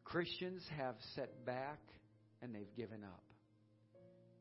[0.07, 1.81] Christians have set back
[2.41, 3.25] and they've given up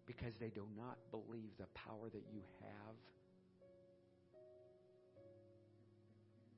[0.06, 2.96] because they do not believe the power that you have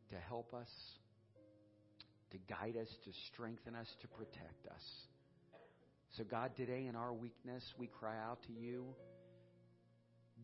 [0.10, 0.70] to help us,
[2.32, 4.84] to guide us, to strengthen us, to protect us.
[6.18, 8.88] So, God, today in our weakness, we cry out to you.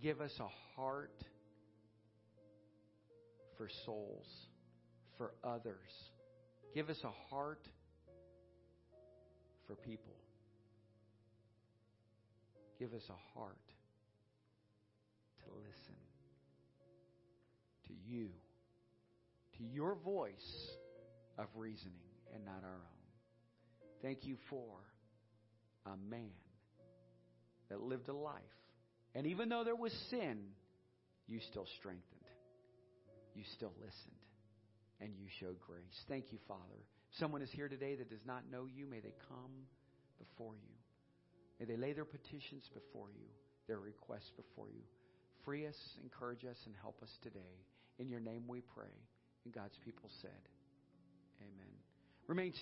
[0.02, 1.22] Give us a heart
[3.58, 4.28] for souls,
[5.18, 5.92] for others.
[6.74, 7.68] Give us a heart
[9.68, 10.14] for people.
[12.80, 13.58] Give us a heart
[15.44, 15.96] to listen
[17.88, 18.30] to you,
[19.58, 20.70] to your voice
[21.38, 21.94] of reasoning
[22.34, 23.04] and not our own.
[24.02, 24.80] Thank you for
[25.86, 26.32] a man
[27.70, 28.42] that lived a life.
[29.16, 30.40] And even though there was sin,
[31.28, 32.04] you still strengthened.
[33.36, 34.16] You still listened.
[35.00, 36.04] And you showed grace.
[36.08, 36.84] Thank you, Father.
[37.20, 39.68] Someone is here today that does not know you, may they come
[40.18, 40.74] before you.
[41.60, 43.28] May they lay their petitions before you,
[43.68, 44.82] their requests before you.
[45.46, 47.62] Free us, encourage us, and help us today.
[48.00, 48.94] In your name we pray.
[49.46, 50.32] And God's people said,
[51.42, 51.74] Amen.
[52.28, 52.54] Remain